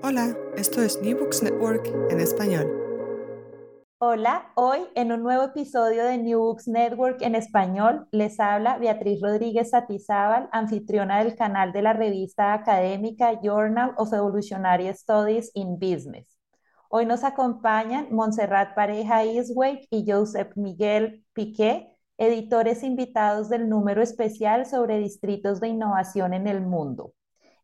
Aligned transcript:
Hola, 0.00 0.36
esto 0.56 0.80
es 0.80 1.02
New 1.02 1.18
Books 1.18 1.42
Network 1.42 1.84
en 2.10 2.20
español. 2.20 2.70
Hola, 3.98 4.52
hoy 4.54 4.78
en 4.94 5.10
un 5.10 5.24
nuevo 5.24 5.42
episodio 5.42 6.04
de 6.04 6.18
New 6.18 6.38
Books 6.38 6.68
Network 6.68 7.20
en 7.20 7.34
español 7.34 8.06
les 8.12 8.38
habla 8.38 8.78
Beatriz 8.78 9.20
Rodríguez 9.20 9.70
Satizábal, 9.70 10.48
anfitriona 10.52 11.18
del 11.18 11.34
canal 11.34 11.72
de 11.72 11.82
la 11.82 11.94
revista 11.94 12.54
académica 12.54 13.40
Journal 13.42 13.94
of 13.96 14.12
Evolutionary 14.12 14.88
Studies 14.94 15.50
in 15.54 15.80
Business. 15.80 16.38
Hoy 16.90 17.04
nos 17.04 17.24
acompañan 17.24 18.06
Montserrat 18.12 18.76
Pareja 18.76 19.24
Iswake 19.24 19.88
y 19.90 20.08
Joseph 20.08 20.52
Miguel 20.54 21.24
Piqué, 21.32 21.98
editores 22.18 22.84
invitados 22.84 23.48
del 23.48 23.68
número 23.68 24.00
especial 24.00 24.64
sobre 24.64 25.00
distritos 25.00 25.58
de 25.58 25.68
innovación 25.68 26.34
en 26.34 26.46
el 26.46 26.60
mundo. 26.60 27.14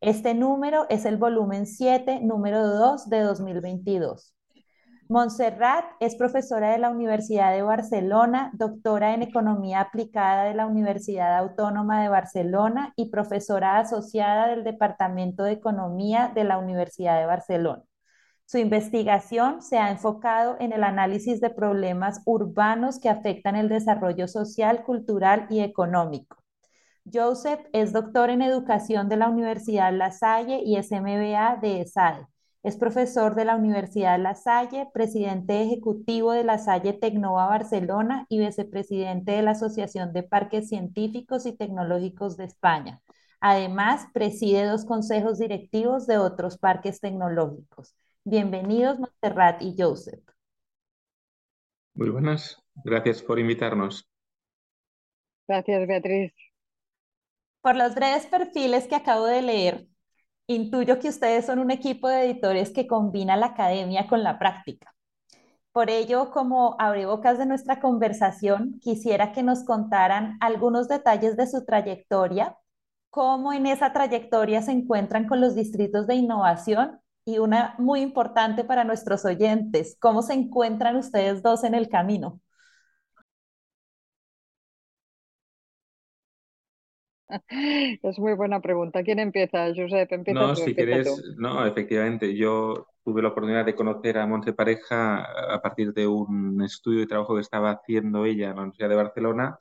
Este 0.05 0.35
número 0.35 0.85
es 0.91 1.07
el 1.07 1.17
volumen 1.17 1.65
7, 1.65 2.21
número 2.21 2.69
2 2.69 3.09
de 3.09 3.21
2022. 3.21 4.35
Montserrat 5.09 5.87
es 5.99 6.15
profesora 6.15 6.73
de 6.73 6.79
la 6.79 6.91
Universidad 6.91 7.53
de 7.53 7.63
Barcelona, 7.63 8.51
doctora 8.53 9.15
en 9.15 9.23
Economía 9.23 9.81
Aplicada 9.81 10.45
de 10.45 10.53
la 10.53 10.67
Universidad 10.67 11.39
Autónoma 11.39 12.03
de 12.03 12.11
Barcelona 12.11 12.93
y 12.97 13.11
profesora 13.11 13.79
asociada 13.79 14.49
del 14.49 14.63
Departamento 14.63 15.43
de 15.43 15.53
Economía 15.53 16.31
de 16.35 16.45
la 16.45 16.59
Universidad 16.59 17.19
de 17.19 17.25
Barcelona. 17.25 17.83
Su 18.45 18.59
investigación 18.59 19.63
se 19.63 19.79
ha 19.79 19.91
enfocado 19.91 20.59
en 20.61 20.75
el 20.75 20.85
análisis 20.85 21.41
de 21.41 21.49
problemas 21.49 22.21
urbanos 22.27 23.01
que 23.01 23.09
afectan 23.09 23.57
el 23.57 23.71
desarrollo 23.71 24.29
social, 24.29 24.85
cultural 24.85 25.47
y 25.49 25.61
económico. 25.61 26.44
Joseph 27.13 27.61
es 27.73 27.93
doctor 27.93 28.31
en 28.31 28.41
educación 28.43 29.09
de 29.09 29.17
la 29.17 29.29
Universidad 29.29 29.93
La 29.93 30.11
Salle 30.11 30.63
y 30.65 30.77
es 30.77 30.91
MBA 30.91 31.59
de 31.61 31.83
ESADE. 31.83 32.27
Es 32.63 32.77
profesor 32.79 33.35
de 33.35 33.45
la 33.45 33.57
Universidad 33.57 34.19
La 34.19 34.35
Salle, 34.35 34.89
presidente 34.95 35.61
ejecutivo 35.63 36.33
de 36.33 36.45
La 36.45 36.59
Salle 36.59 36.95
Tecnova 36.95 37.47
Barcelona 37.47 38.25
y 38.31 38.39
vicepresidente 38.39 39.33
de 39.33 39.43
la 39.43 39.51
Asociación 39.51 40.15
de 40.15 40.23
Parques 40.23 40.69
Científicos 40.69 41.45
y 41.45 41.53
Tecnológicos 41.53 42.39
de 42.39 42.45
España. 42.45 43.03
Además, 43.39 44.07
preside 44.15 44.65
dos 44.65 44.87
consejos 44.87 45.39
directivos 45.39 46.07
de 46.07 46.17
otros 46.17 46.57
parques 46.57 47.01
tecnológicos. 47.01 47.95
Bienvenidos, 48.25 48.99
Montserrat 48.99 49.61
y 49.61 49.75
Joseph. 49.79 50.25
Muy 51.93 52.09
buenas, 52.09 52.59
gracias 52.83 53.23
por 53.23 53.39
invitarnos. 53.39 54.09
Gracias, 55.47 55.87
Beatriz. 55.87 56.33
Por 57.65 57.77
los 57.77 57.95
breves 57.95 58.27
perfiles 58.27 58.87
que 58.87 58.95
acabo 58.95 59.25
de 59.25 59.41
leer, 59.41 59.87
intuyo 60.47 60.99
que 60.99 61.09
ustedes 61.09 61.47
son 61.47 61.61
un 61.61 61.71
equipo 61.71 62.11
de 62.11 62.27
editores 62.27 62.71
que 62.71 62.87
combina 62.87 63.39
la 63.39 63.47
academia 63.47 64.07
con 64.07 64.23
la 64.23 64.39
práctica. 64.39 64.95
Por 65.73 65.89
ello, 65.89 66.31
como 66.31 66.77
abrebocas 66.79 67.39
de 67.39 67.47
nuestra 67.47 67.81
conversación, 67.81 68.79
quisiera 68.83 69.33
que 69.33 69.43
nos 69.43 69.65
contaran 69.65 70.37
algunos 70.43 70.89
detalles 70.89 71.39
de 71.39 71.47
su 71.47 71.65
trayectoria, 71.65 72.55
cómo 73.09 73.55
en 73.55 73.65
esa 73.65 73.95
trayectoria 73.95 74.61
se 74.61 74.73
encuentran 74.73 75.27
con 75.27 75.41
los 75.41 75.55
distritos 75.55 76.07
de 76.07 76.17
innovación 76.17 77.01
y 77.25 77.39
una 77.39 77.77
muy 77.79 78.03
importante 78.03 78.65
para 78.65 78.85
nuestros 78.85 79.25
oyentes, 79.25 79.97
cómo 79.99 80.21
se 80.21 80.35
encuentran 80.35 80.97
ustedes 80.97 81.43
dos 81.43 81.65
en 81.65 81.75
el 81.75 81.89
camino. 81.89 82.43
Es 88.03 88.19
muy 88.19 88.35
buena 88.35 88.61
pregunta. 88.61 89.03
¿Quién 89.03 89.19
empieza? 89.19 89.67
Josep, 89.75 90.11
empieza 90.13 90.41
No, 90.41 90.55
tú, 90.55 90.63
si 90.63 90.75
quieres, 90.75 91.23
no, 91.37 91.67
efectivamente, 91.67 92.35
yo 92.37 92.87
tuve 93.05 93.23
la 93.23 93.29
oportunidad 93.29 93.65
de 93.65 93.75
conocer 93.75 94.19
a 94.19 94.27
Montse 94.27 94.53
Pareja 94.53 95.25
a 95.55 95.61
partir 95.61 95.93
de 95.93 96.07
un 96.07 96.63
estudio 96.63 97.01
de 97.01 97.07
trabajo 97.07 97.35
que 97.35 97.43
estaba 97.43 97.71
haciendo 97.73 98.25
ella 98.25 98.51
en 98.51 98.57
la 98.57 98.63
Universidad 98.63 98.89
de 98.89 98.97
Barcelona 98.97 99.59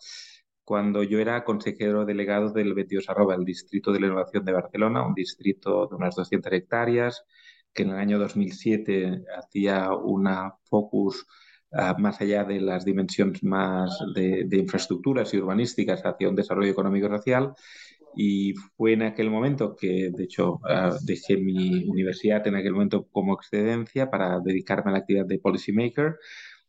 cuando 0.63 1.03
yo 1.03 1.19
era 1.19 1.43
consejero 1.43 2.05
delegado 2.05 2.51
del 2.51 2.73
22 2.73 3.09
Arroba, 3.09 3.35
el 3.35 3.43
Distrito 3.43 3.91
de 3.91 3.99
la 3.99 4.07
Innovación 4.07 4.45
de 4.45 4.53
Barcelona, 4.53 5.05
un 5.05 5.13
distrito 5.13 5.87
de 5.87 5.95
unas 5.95 6.15
200 6.15 6.53
hectáreas 6.53 7.25
que 7.73 7.83
en 7.83 7.89
el 7.89 7.97
año 7.97 8.19
2007 8.19 9.23
hacía 9.37 9.91
una 9.93 10.53
focus 10.69 11.25
uh, 11.73 11.99
más 11.99 12.21
allá 12.21 12.43
de 12.43 12.59
las 12.61 12.85
dimensiones 12.85 13.43
más 13.43 13.97
de, 14.15 14.45
de, 14.45 14.57
infraestructuras 14.57 15.33
y 15.33 15.37
urbanísticas 15.37 16.01
hacia 16.05 16.29
un 16.29 16.35
desarrollo 16.35 16.71
económico 16.71 17.07
y 17.07 17.09
social. 17.09 17.53
Y 18.15 18.53
fue 18.77 18.93
en 18.93 19.03
aquel 19.03 19.29
momento 19.29 19.75
que, 19.75 20.11
de 20.11 20.23
hecho, 20.23 20.53
uh, 20.53 20.95
dejé 21.03 21.37
mi 21.37 21.85
universidad 21.85 22.45
en 22.47 22.55
aquel 22.55 22.73
momento 22.73 23.07
como 23.11 23.33
excedencia 23.33 24.09
para 24.09 24.39
dedicarme 24.39 24.91
a 24.91 24.93
la 24.93 24.99
actividad 24.99 25.25
de 25.25 25.39
policymaker 25.39 26.17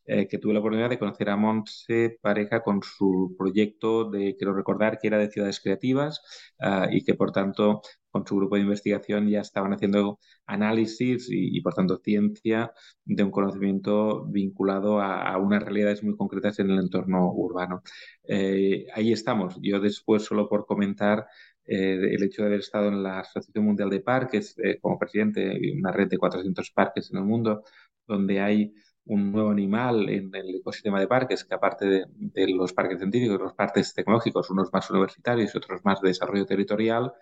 eh, 0.07 0.29
que 0.29 0.39
tuve 0.39 0.53
la 0.53 0.61
oportunidad 0.61 0.91
de 0.91 0.99
conocer 0.99 1.31
a 1.31 1.37
Montse 1.37 2.19
Pareja 2.21 2.63
con 2.63 2.83
su 2.83 3.35
proyecto 3.39 4.11
de, 4.11 4.37
quiero 4.37 4.53
recordar, 4.55 4.99
que 4.99 5.07
era 5.07 5.17
de 5.17 5.31
ciudades 5.31 5.61
creativas 5.61 6.21
uh, 6.61 6.91
y 6.91 7.03
que, 7.05 7.15
por 7.15 7.33
tanto, 7.33 7.81
con 8.15 8.25
su 8.25 8.37
grupo 8.37 8.55
de 8.55 8.63
investigación 8.63 9.29
ya 9.29 9.41
estaban 9.41 9.73
haciendo 9.73 10.21
análisis 10.47 11.27
y, 11.31 11.61
por 11.63 11.75
tanto, 11.75 11.99
ciencia 11.99 12.73
de 13.05 13.25
un 13.25 13.33
conocimiento 13.33 14.25
vinculado 14.27 15.01
a, 15.01 15.37
unas 15.39 15.65
realidades 15.65 16.05
muy 16.05 16.17
concretas 16.17 16.61
en 16.61 16.71
el 16.71 16.79
entorno 16.79 17.33
urbano. 17.33 17.83
Eh, 18.29 18.87
ahí 18.95 19.13
estamos. 19.13 19.59
Yo 19.61 19.81
después, 19.81 20.23
solo 20.23 20.49
por 20.49 20.65
comentar, 20.65 21.27
eh, 21.67 22.15
el 22.15 22.23
hecho 22.23 22.43
de 22.43 22.49
haber 22.49 22.61
estado 22.61 22.87
en 22.89 23.03
la 23.03 23.19
Asociación 23.21 23.65
Mundial 23.65 23.91
de 23.91 24.01
Parques 24.01 24.57
eh, 24.63 24.79
como 24.81 24.97
presidente 24.97 25.41
de 25.41 25.73
una 25.77 25.91
red 25.91 26.09
de 26.09 26.19
400 26.19 26.71
parques 26.71 27.11
en 27.11 27.19
el 27.19 27.25
mundo, 27.25 27.65
donde 28.07 28.41
hay 28.41 28.75
un 29.07 29.33
nuevo 29.33 29.51
animal 29.51 30.09
en 30.09 30.33
el 30.37 30.55
ecosistema 30.55 31.01
de 31.01 31.09
parques, 31.09 31.45
que 31.45 31.55
aparte 31.55 31.85
de, 31.87 32.05
de, 32.17 32.49
los 32.49 32.73
parques 32.73 32.99
científicos, 32.99 33.41
los 33.41 33.55
parques 33.55 33.93
tecnológicos, 33.93 34.51
unos 34.51 34.73
más 34.73 34.89
universitarios 34.91 35.53
y 35.53 35.59
otros 35.59 35.85
más 35.85 36.01
de 36.01 36.09
desarrollo 36.09 36.47
territorial, 36.47 37.13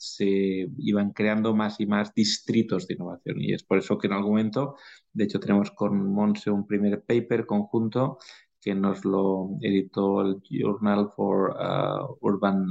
se 0.00 0.66
iban 0.78 1.12
creando 1.12 1.54
más 1.54 1.78
y 1.78 1.86
más 1.86 2.14
distritos 2.14 2.86
de 2.86 2.94
innovación. 2.94 3.38
Y 3.38 3.52
es 3.52 3.62
por 3.64 3.78
eso 3.78 3.98
que 3.98 4.06
en 4.06 4.14
algún 4.14 4.30
momento, 4.30 4.76
de 5.12 5.24
hecho, 5.24 5.38
tenemos 5.38 5.70
con 5.72 6.10
Monse 6.10 6.50
un 6.50 6.66
primer 6.66 7.02
paper 7.02 7.44
conjunto 7.44 8.18
que 8.62 8.74
nos 8.74 9.04
lo 9.04 9.50
editó 9.60 10.22
el 10.22 10.40
Journal 10.48 11.10
for 11.14 11.50
uh, 11.50 12.16
Urban 12.20 12.64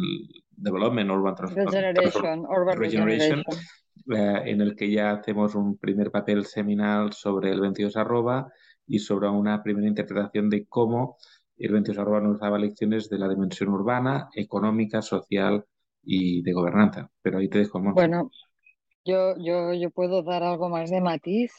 Development, 0.50 1.12
Urban 1.12 1.36
Regeneration, 1.38 2.46
Urban 2.48 2.78
Regeneration. 2.80 3.44
Eh, 4.12 4.42
en 4.46 4.62
el 4.62 4.76
que 4.76 4.90
ya 4.90 5.12
hacemos 5.12 5.54
un 5.54 5.78
primer 5.78 6.10
papel 6.10 6.46
seminal 6.46 7.14
sobre 7.14 7.52
el 7.52 7.62
22 7.62 7.96
arroba 7.96 8.52
y 8.88 8.98
sobre 8.98 9.30
una 9.30 9.62
primera 9.62 9.88
interpretación 9.88 10.50
de 10.50 10.66
cómo 10.66 11.18
el 11.58 11.74
22 11.74 12.00
arroba 12.00 12.22
nos 12.22 12.40
daba 12.40 12.58
lecciones 12.58 13.08
de 13.08 13.20
la 13.20 13.30
dimensión 13.30 13.70
urbana, 13.70 14.30
económica, 14.34 15.04
social 15.04 15.66
y 16.04 16.42
de 16.42 16.54
gobernanza. 16.54 17.10
Pero 17.22 17.40
ahí 17.40 17.50
te 17.50 17.60
dejo. 17.60 17.80
Bueno, 17.80 18.32
yo, 19.06 19.36
yo, 19.38 19.74
yo 19.74 19.90
puedo 19.90 20.24
dar 20.24 20.44
algo 20.44 20.70
más 20.70 20.90
de 20.90 21.02
matiz 21.02 21.52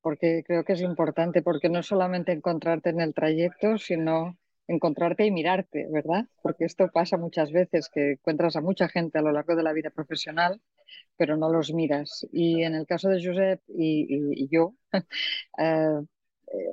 porque 0.00 0.42
creo 0.46 0.64
que 0.64 0.74
es 0.74 0.82
importante, 0.82 1.42
porque 1.42 1.70
no 1.70 1.82
solamente 1.82 2.32
encontrarte 2.32 2.90
en 2.90 3.00
el 3.00 3.14
trayecto, 3.14 3.78
sino 3.78 4.36
encontrarte 4.66 5.24
y 5.24 5.30
mirarte, 5.30 5.86
¿verdad? 5.90 6.26
Porque 6.42 6.66
esto 6.66 6.90
pasa 6.92 7.16
muchas 7.16 7.52
veces, 7.52 7.88
que 7.88 8.12
encuentras 8.12 8.56
a 8.56 8.60
mucha 8.60 8.88
gente 8.88 9.18
a 9.18 9.22
lo 9.22 9.32
largo 9.32 9.56
de 9.56 9.62
la 9.62 9.72
vida 9.72 9.90
profesional 9.90 10.60
pero 11.16 11.36
no 11.36 11.50
los 11.50 11.72
miras. 11.72 12.26
Y 12.32 12.62
en 12.62 12.74
el 12.74 12.86
caso 12.86 13.08
de 13.08 13.24
Josep 13.24 13.60
y, 13.68 14.48
yo, 14.48 14.74
eh, 15.58 16.00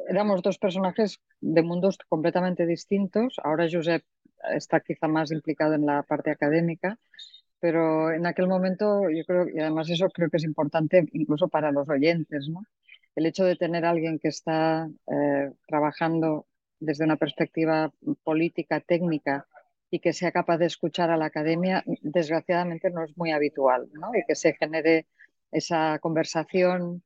éramos 0.10 0.42
dos 0.42 0.58
personajes 0.58 1.20
de 1.40 1.62
mundos 1.62 1.98
completamente 2.10 2.66
distintos. 2.66 3.36
Ahora 3.44 3.68
Josep 3.72 4.04
está 4.54 4.80
quizá 4.80 5.08
más 5.08 5.32
implicado 5.32 5.74
en 5.76 5.86
la 5.86 6.04
parte 6.04 6.32
académica, 6.32 6.98
pero 7.60 8.12
en 8.12 8.26
aquel 8.26 8.48
momento 8.48 9.10
yo 9.10 9.24
creo, 9.26 9.48
y 9.50 9.60
además 9.60 9.90
eso 9.90 10.10
creo 10.10 10.30
que 10.30 10.38
es 10.38 10.44
importante 10.44 11.06
incluso 11.14 11.48
para 11.48 11.72
los 11.72 11.88
oyentes, 11.90 12.50
¿no? 12.50 12.64
El 13.16 13.26
hecho 13.26 13.44
de 13.46 13.56
tener 13.56 13.86
alguien 13.86 14.20
que 14.20 14.30
está 14.30 14.90
eh, 15.08 15.52
trabajando 15.68 16.48
desde 16.80 17.04
una 17.06 17.18
perspectiva 17.18 17.92
política, 18.24 18.80
técnica, 18.80 19.46
y 19.92 20.00
que 20.00 20.14
sea 20.14 20.32
capaz 20.32 20.58
de 20.58 20.68
escuchar 20.68 21.12
a 21.12 21.18
la 21.18 21.26
academia, 21.26 21.84
desgraciadamente 22.02 22.90
no 22.90 23.04
es 23.04 23.16
muy 23.18 23.32
habitual, 23.32 23.90
¿no? 23.94 24.16
Y 24.16 24.24
que 24.26 24.36
se 24.36 24.54
genere 24.54 25.06
esa 25.52 26.00
conversación 26.00 27.04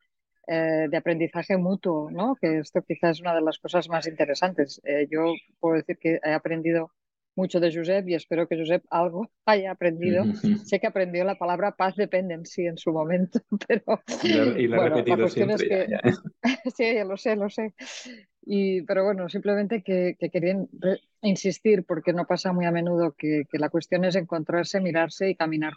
eh, 0.48 0.86
de 0.90 0.98
aprendizaje 0.98 1.58
mutuo, 1.58 2.12
¿no? 2.12 2.36
Que 2.36 2.60
esto 2.60 2.84
quizás 2.84 3.18
es 3.18 3.22
una 3.22 3.34
de 3.34 3.42
las 3.42 3.58
cosas 3.58 3.90
más 3.90 4.06
interesantes. 4.08 4.80
Eh, 4.84 5.08
yo 5.10 5.34
puedo 5.60 5.78
decir 5.78 5.98
que 5.98 6.20
he 6.24 6.32
aprendido 6.32 6.92
mucho 7.36 7.60
de 7.60 7.74
Josep 7.74 8.08
y 8.08 8.16
espero 8.16 8.48
que 8.48 8.58
Josep 8.58 8.84
algo 8.90 9.30
haya 9.46 9.72
aprendido. 9.72 10.24
sé 10.66 10.80
que 10.80 10.88
aprendió 10.88 11.24
la 11.24 11.36
palabra 11.36 11.76
paz 11.76 11.96
dependency 11.96 12.66
en 12.66 12.78
su 12.78 12.92
momento, 12.92 13.40
pero 13.68 14.02
y 14.24 14.68
lo, 14.68 14.78
bueno, 14.78 15.04
la 15.06 15.18
cuestión 15.18 15.52
es 15.52 15.64
que 15.64 15.88
sí, 16.76 16.94
lo 17.06 17.18
sé, 17.18 17.36
lo 17.36 17.50
sé. 17.50 17.74
Y, 18.48 18.84
pero 18.84 19.04
bueno, 19.04 19.28
simplemente 19.28 19.82
que, 19.82 20.16
que 20.20 20.30
querían 20.30 20.68
insistir, 21.22 21.84
porque 21.84 22.14
no 22.14 22.26
pasa 22.26 22.54
muy 22.54 22.66
a 22.66 22.72
menudo, 22.72 23.16
que, 23.18 23.46
que, 23.50 23.58
la 23.58 23.70
cuestión 23.70 24.06
es 24.06 24.16
encontrarse, 24.16 24.80
mirarse 24.80 25.30
y 25.30 25.36
caminar, 25.36 25.74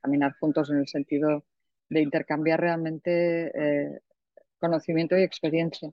caminar 0.00 0.34
juntos 0.40 0.70
en 0.70 0.78
el 0.78 0.88
sentido 0.88 1.44
de 1.90 2.00
intercambiar 2.00 2.60
realmente 2.60 3.52
eh, 3.54 4.00
conocimiento 4.58 5.16
y 5.18 5.22
experiencia. 5.22 5.90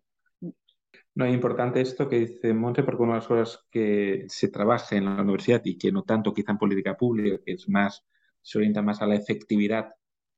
No, 1.16 1.26
es 1.26 1.34
importante 1.34 1.82
esto 1.82 2.10
que 2.10 2.20
dice 2.20 2.54
Monte, 2.54 2.84
porque 2.84 3.04
una 3.04 3.14
de 3.14 3.20
las 3.20 3.28
cosas 3.28 3.66
que 3.70 4.26
se 4.28 4.48
trabaja 4.50 4.96
en 4.96 5.06
la 5.06 5.22
universidad 5.22 5.62
y 5.64 5.78
que 5.78 5.92
no 5.92 6.04
tanto 6.04 6.34
quizá 6.34 6.52
en 6.52 6.58
política 6.58 6.98
pública, 6.98 7.40
que 7.46 7.54
es 7.54 7.70
más, 7.70 8.04
se 8.42 8.58
orienta 8.58 8.82
más 8.82 9.02
a 9.02 9.08
la 9.08 9.16
efectividad 9.16 9.90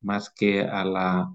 más 0.02 0.30
que 0.30 0.62
a 0.62 0.86
la, 0.86 1.30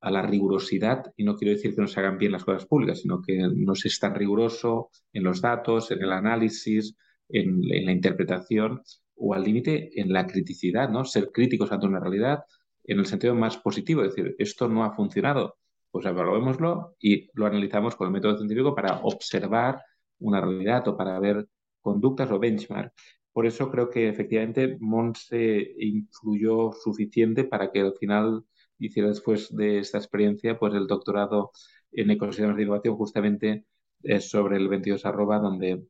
a 0.00 0.10
la 0.10 0.22
rigurosidad, 0.22 1.12
y 1.16 1.24
no 1.24 1.36
quiero 1.36 1.54
decir 1.54 1.74
que 1.74 1.80
no 1.80 1.88
se 1.88 2.00
hagan 2.00 2.18
bien 2.18 2.32
las 2.32 2.44
cosas 2.44 2.66
públicas, 2.66 3.00
sino 3.00 3.22
que 3.22 3.38
no 3.38 3.74
se 3.74 3.88
es 3.88 3.98
tan 3.98 4.14
riguroso 4.14 4.90
en 5.12 5.24
los 5.24 5.40
datos, 5.40 5.90
en 5.90 6.02
el 6.02 6.12
análisis, 6.12 6.94
en, 7.28 7.60
la 7.62 7.92
interpretación 7.92 8.82
o 9.16 9.34
al 9.34 9.44
límite 9.44 10.00
en 10.00 10.12
la 10.12 10.26
criticidad, 10.26 10.88
¿no? 10.88 11.04
Ser 11.04 11.30
críticos 11.32 11.72
ante 11.72 11.86
una 11.86 12.00
realidad 12.00 12.40
en 12.84 12.98
el 13.00 13.06
sentido 13.06 13.34
más 13.34 13.56
positivo, 13.58 14.02
es 14.02 14.14
decir, 14.14 14.34
esto 14.38 14.68
no 14.68 14.84
ha 14.84 14.94
funcionado, 14.94 15.56
pues 15.98 16.06
evaluémoslo 16.06 16.94
y 17.00 17.28
lo 17.34 17.46
analizamos 17.46 17.96
con 17.96 18.06
el 18.06 18.12
método 18.12 18.36
científico 18.36 18.72
para 18.72 19.00
observar 19.02 19.82
una 20.20 20.40
realidad 20.40 20.86
o 20.86 20.96
para 20.96 21.18
ver 21.18 21.48
conductas 21.80 22.30
o 22.30 22.38
benchmark. 22.38 22.92
Por 23.32 23.46
eso 23.46 23.68
creo 23.68 23.90
que 23.90 24.08
efectivamente 24.08 24.76
Monse 24.78 25.74
influyó 25.78 26.70
suficiente 26.72 27.42
para 27.42 27.72
que 27.72 27.80
al 27.80 27.94
final 27.98 28.44
hiciera 28.78 29.08
después 29.08 29.54
de 29.56 29.80
esta 29.80 29.98
experiencia 29.98 30.56
pues 30.56 30.72
el 30.74 30.86
doctorado 30.86 31.50
en 31.90 32.12
ecosistemas 32.12 32.56
de 32.56 32.62
innovación 32.62 32.94
justamente 32.94 33.66
eh, 34.04 34.20
sobre 34.20 34.56
el 34.56 34.68
22 34.68 35.04
arroba 35.04 35.40
donde 35.40 35.84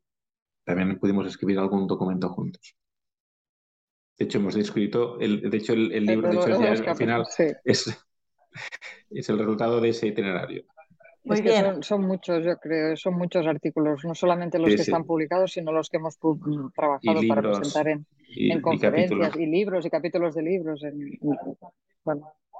también 0.64 0.98
pudimos 0.98 1.26
escribir 1.26 1.58
algún 1.58 1.86
documento 1.86 2.30
juntos. 2.30 2.74
De 4.18 4.24
hecho, 4.24 4.38
hemos 4.38 4.56
escrito, 4.56 5.20
el, 5.20 5.50
de 5.50 5.56
hecho, 5.58 5.74
el, 5.74 6.06
libro, 6.06 6.30
de 6.30 6.72
hecho, 6.72 6.90
al 6.90 6.96
final 6.96 7.24
es, 7.62 8.07
es 9.10 9.28
el 9.28 9.38
resultado 9.38 9.80
de 9.80 9.90
ese 9.90 10.08
itinerario. 10.08 10.64
Muy 11.24 11.42
bien. 11.42 11.82
Son, 11.82 12.06
muchos, 12.06 12.44
yo 12.44 12.56
creo, 12.56 12.96
son 12.96 13.14
muchos 13.14 13.46
artículos, 13.46 14.04
no 14.04 14.14
solamente 14.14 14.58
los 14.58 14.74
que 14.74 14.82
están 14.82 15.04
publicados, 15.04 15.52
sino 15.52 15.72
los 15.72 15.90
que 15.90 15.98
hemos 15.98 16.18
trabajado 16.74 17.20
para 17.28 17.42
presentar 17.42 17.88
en, 17.88 18.06
en 18.34 18.60
conferencias 18.62 19.36
y, 19.36 19.46
libros 19.46 19.84
y 19.84 19.90
capítulos 19.90 20.34
de 20.34 20.42
libros. 20.42 20.82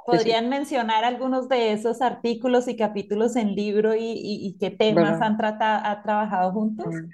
¿Podrían 0.05 0.49
mencionar 0.49 1.05
algunos 1.05 1.49
de 1.49 1.73
esos 1.73 2.03
artículos 2.03 2.69
y 2.69 2.77
capítulos 2.77 3.37
en 3.37 3.55
libro 3.55 3.95
y, 3.97 4.57
qué 4.61 4.71
temas 4.71 5.21
han 5.23 5.37
tratado, 5.37 6.03
trabajado 6.03 6.53
juntos? 6.53 6.95
Mm. 6.95 7.11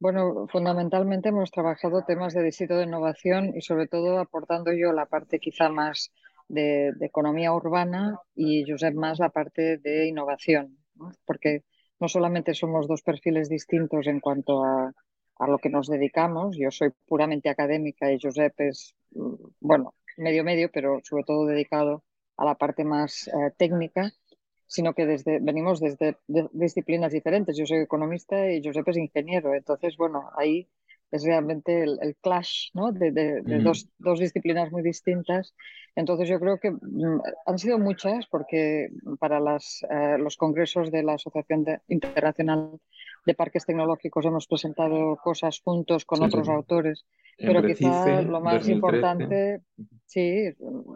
Bueno, 0.00 0.48
fundamentalmente 0.50 1.28
hemos 1.28 1.52
trabajado 1.52 2.02
temas 2.04 2.34
de 2.34 2.42
distrito 2.42 2.76
de 2.76 2.84
innovación 2.84 3.56
y 3.56 3.60
sobre 3.60 3.86
todo 3.86 4.18
aportando 4.18 4.72
yo 4.72 4.92
la 4.92 5.06
parte 5.06 5.38
quizá 5.38 5.68
más 5.68 6.12
de, 6.52 6.92
economía 7.00 7.52
urbana 7.52 8.18
y 8.34 8.64
Josep 8.68 8.94
más 8.94 9.18
la 9.18 9.30
parte 9.30 9.78
de 9.78 10.06
innovación, 10.06 10.78
porque 11.24 11.64
no 11.98 12.08
solamente 12.08 12.54
somos 12.54 12.86
dos 12.86 13.02
perfiles 13.02 13.48
distintos 13.48 14.06
en 14.06 14.20
cuanto 14.20 14.64
a, 14.64 14.92
a, 15.38 15.48
lo 15.48 15.58
que 15.58 15.70
nos 15.70 15.88
dedicamos, 15.88 16.56
yo 16.58 16.70
soy 16.70 16.90
puramente 17.06 17.48
académica 17.48 18.12
y 18.12 18.18
Josep 18.20 18.54
es, 18.60 18.94
mm, 19.12 19.34
bueno, 19.60 19.94
medio 20.16 20.44
medio, 20.44 20.70
pero 20.70 21.00
sobre 21.02 21.24
todo 21.24 21.46
dedicado 21.46 22.04
a 22.36 22.44
la 22.44 22.54
parte 22.54 22.84
más 22.84 23.28
eh, 23.28 23.52
técnica, 23.56 24.12
sino 24.66 24.94
que 24.94 25.06
desde, 25.06 25.38
venimos 25.40 25.80
desde 25.80 26.16
disciplinas 26.52 27.12
diferentes. 27.12 27.56
Yo 27.56 27.66
soy 27.66 27.78
economista 27.78 28.50
y 28.50 28.62
Josep 28.64 28.88
es 28.88 28.96
ingeniero, 28.96 29.54
entonces, 29.54 29.96
bueno, 29.96 30.30
ahí 30.36 30.68
es 31.12 31.24
realmente 31.24 31.82
el, 31.82 32.16
clash 32.22 32.70
¿no? 32.72 32.90
de, 32.90 33.12
de, 33.12 33.42
mm. 33.42 33.62
dos, 33.62 33.86
dos, 33.98 34.18
disciplinas 34.18 34.72
muy 34.72 34.82
distintas. 34.82 35.54
Entonces 35.94 36.26
yo 36.26 36.40
creo 36.40 36.58
que 36.58 36.70
mm, 36.70 37.20
han 37.46 37.58
sido 37.58 37.78
muchas 37.78 38.26
porque 38.26 38.88
para 39.20 39.38
las, 39.38 39.84
eh, 39.90 40.16
los 40.18 40.38
congresos 40.38 40.90
de 40.90 41.02
la 41.02 41.14
Asociación 41.14 41.66
Internacional 41.88 42.80
de 43.26 43.34
Parques 43.34 43.66
Tecnológicos 43.66 44.24
hemos 44.24 44.46
presentado 44.46 45.16
cosas 45.22 45.60
juntos 45.60 46.04
con 46.04 46.22
otros 46.22 46.48
autores, 46.48 47.04
pero 47.38 47.62
quizá 47.62 48.22
lo 48.22 48.40
más 48.40 48.68
importante, 48.68 49.60
sí, 50.06 50.48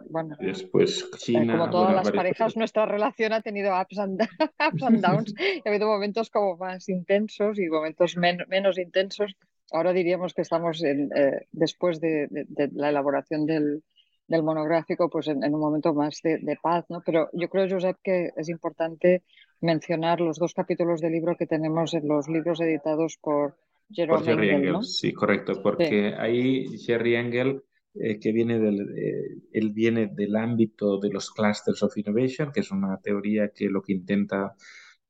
bueno, 0.09 0.35
después 0.39 1.07
eh, 1.27 1.47
como 1.47 1.69
todas 1.69 1.93
las 1.93 2.11
parejas, 2.11 2.57
nuestra 2.57 2.85
relación 2.85 3.33
ha 3.33 3.41
tenido 3.41 3.71
ups 3.79 3.99
and, 3.99 4.19
downs, 5.01 5.33
y 5.37 5.61
ha 5.65 5.69
habido 5.69 5.87
momentos 5.87 6.29
como 6.29 6.57
más 6.57 6.89
intensos 6.89 7.59
y 7.59 7.67
momentos 7.67 8.17
menos 8.17 8.77
intensos, 8.77 9.35
ahora 9.71 9.93
diríamos 9.93 10.33
que 10.33 10.41
estamos 10.41 10.83
en, 10.83 11.09
eh, 11.15 11.47
después 11.51 11.99
de, 11.99 12.27
la 12.73 12.89
elaboración 12.89 13.45
del, 13.45 13.83
monográfico, 14.29 15.09
pues 15.09 15.27
en, 15.27 15.43
un 15.43 15.59
momento 15.59 15.93
más 15.93 16.21
de, 16.21 16.57
paz, 16.61 16.85
¿no? 16.89 17.01
Pero 17.05 17.29
yo 17.33 17.49
creo, 17.49 17.67
Josep, 17.69 17.97
que 18.03 18.31
es 18.35 18.49
importante 18.49 19.23
mencionar 19.61 20.19
los 20.21 20.37
dos 20.37 20.53
capítulos 20.53 21.01
del 21.01 21.13
libro 21.13 21.35
que 21.35 21.47
tenemos 21.47 21.93
en 21.93 22.07
los 22.07 22.27
libros 22.27 22.59
editados 22.61 23.17
por 23.21 23.55
Jerome 23.89 24.31
Engel, 24.31 24.71
¿no? 24.73 24.83
Sí, 24.83 25.13
correcto, 25.13 25.61
porque 25.63 26.13
ahí 26.17 26.77
Jerry 26.77 27.15
Engel, 27.15 27.63
eh, 27.95 28.19
que 28.19 28.31
viene 28.31 28.59
del, 28.59 28.81
eh, 28.97 29.37
él 29.53 29.71
viene 29.71 30.07
del 30.07 30.35
ámbito 30.35 30.99
de 30.99 31.09
los 31.09 31.31
clusters 31.31 31.81
of 31.83 31.97
innovation, 31.97 32.51
que 32.51 32.59
es 32.59 32.71
una 32.71 32.97
teoría 32.97 33.49
que 33.49 33.69
lo 33.69 33.81
que 33.81 33.93
intenta 33.93 34.55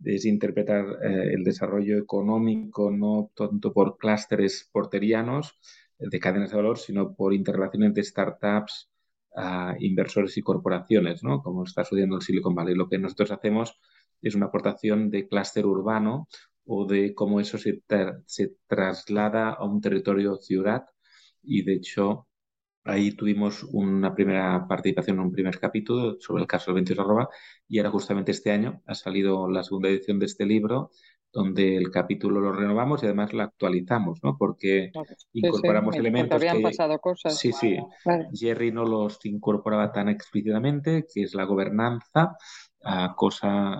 es 0.03 0.25
interpretar 0.25 0.85
eh, 1.03 1.33
el 1.33 1.43
desarrollo 1.43 1.97
económico 1.97 2.91
no 2.91 3.31
tanto 3.35 3.73
por 3.73 3.97
clústeres 3.97 4.69
porterianos 4.71 5.57
eh, 5.99 6.05
de 6.09 6.19
cadenas 6.19 6.51
de 6.51 6.57
valor, 6.57 6.77
sino 6.77 7.15
por 7.15 7.33
interrelación 7.33 7.83
entre 7.83 8.03
startups, 8.03 8.89
inversores 9.79 10.35
y 10.37 10.41
corporaciones, 10.41 11.23
¿no? 11.23 11.43
como 11.43 11.63
está 11.63 11.83
sucediendo 11.83 12.15
el 12.15 12.23
Silicon 12.23 12.55
Valley. 12.55 12.73
Lo 12.73 12.89
que 12.89 12.97
nosotros 12.97 13.29
hacemos 13.29 13.79
es 14.21 14.33
una 14.33 14.47
aportación 14.47 15.11
de 15.11 15.27
clúster 15.27 15.65
urbano 15.65 16.27
o 16.65 16.85
de 16.85 17.13
cómo 17.13 17.39
eso 17.39 17.59
se, 17.59 17.83
se 18.25 18.55
traslada 18.67 19.51
a 19.51 19.63
un 19.63 19.79
territorio 19.79 20.37
ciudad 20.37 20.85
y 21.43 21.63
de 21.63 21.73
hecho 21.75 22.27
Ahí 22.87 23.11
tuvimos 23.11 23.63
una 23.71 24.15
primera 24.15 24.65
participación 24.67 25.17
en 25.17 25.25
un 25.25 25.31
primer 25.31 25.59
capítulo 25.59 26.17
sobre 26.19 26.41
el 26.43 26.47
caso 26.47 26.71
del 26.71 26.75
22 26.75 27.05
arroba 27.05 27.29
y 27.67 27.79
ahora 27.79 27.91
justamente 27.91 28.31
este 28.31 28.51
año 28.51 28.81
ha 28.85 28.95
salido 28.95 29.49
la 29.49 29.63
segunda 29.63 29.89
edición 29.89 30.19
de 30.19 30.25
este 30.25 30.45
libro 30.45 30.91
donde 31.33 31.75
el 31.75 31.91
capítulo 31.91 32.39
lo 32.39 32.53
renovamos 32.53 33.03
y 33.03 33.05
además 33.05 33.33
lo 33.33 33.43
actualizamos, 33.43 34.23
¿no? 34.23 34.37
Porque 34.37 34.91
incorporamos 35.33 35.95
elementos 35.95 36.31
porque 36.31 36.49
habían 36.49 36.63
pasado 36.63 36.97
cosas. 36.99 37.37
Sí, 37.37 37.51
sí. 37.51 37.77
Jerry 38.33 38.71
no 38.71 38.85
los 38.85 39.23
incorporaba 39.25 39.91
tan 39.91 40.07
explícitamente, 40.07 41.05
que 41.13 41.23
es 41.23 41.35
la 41.35 41.43
gobernanza, 41.43 42.37
cosa 43.15 43.77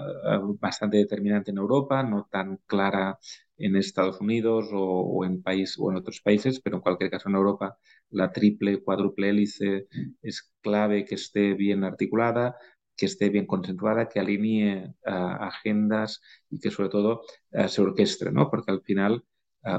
bastante 0.60 0.98
determinante 0.98 1.52
en 1.52 1.58
Europa, 1.58 2.04
no 2.04 2.28
tan 2.30 2.60
clara 2.68 3.18
en 3.58 3.76
Estados 3.76 4.22
Unidos 4.22 4.70
o, 4.72 5.26
en 5.26 5.42
país 5.42 5.76
o 5.80 5.92
en 5.92 5.98
otros 5.98 6.22
países, 6.22 6.60
pero 6.60 6.78
en 6.78 6.82
cualquier 6.82 7.10
caso 7.10 7.30
en 7.30 7.36
Europa 7.36 7.78
la 8.10 8.32
triple, 8.32 8.82
cuádruple 8.84 9.30
hélice 9.30 9.88
es 10.22 10.54
clave 10.62 11.06
que 11.06 11.16
esté 11.16 11.54
bien 11.54 11.84
articulada, 11.84 12.56
que 12.96 13.06
esté 13.06 13.30
bien 13.30 13.46
concentrada, 13.46 14.10
que 14.10 14.20
alinee 14.20 14.94
agendas 15.06 16.22
y 16.50 16.60
que 16.60 16.72
sobre 16.72 16.90
todo 16.90 17.22
se 17.68 17.82
orquestre, 17.82 18.32
¿no? 18.32 18.50
Porque 18.50 18.72
al 18.72 18.82
final 18.82 19.24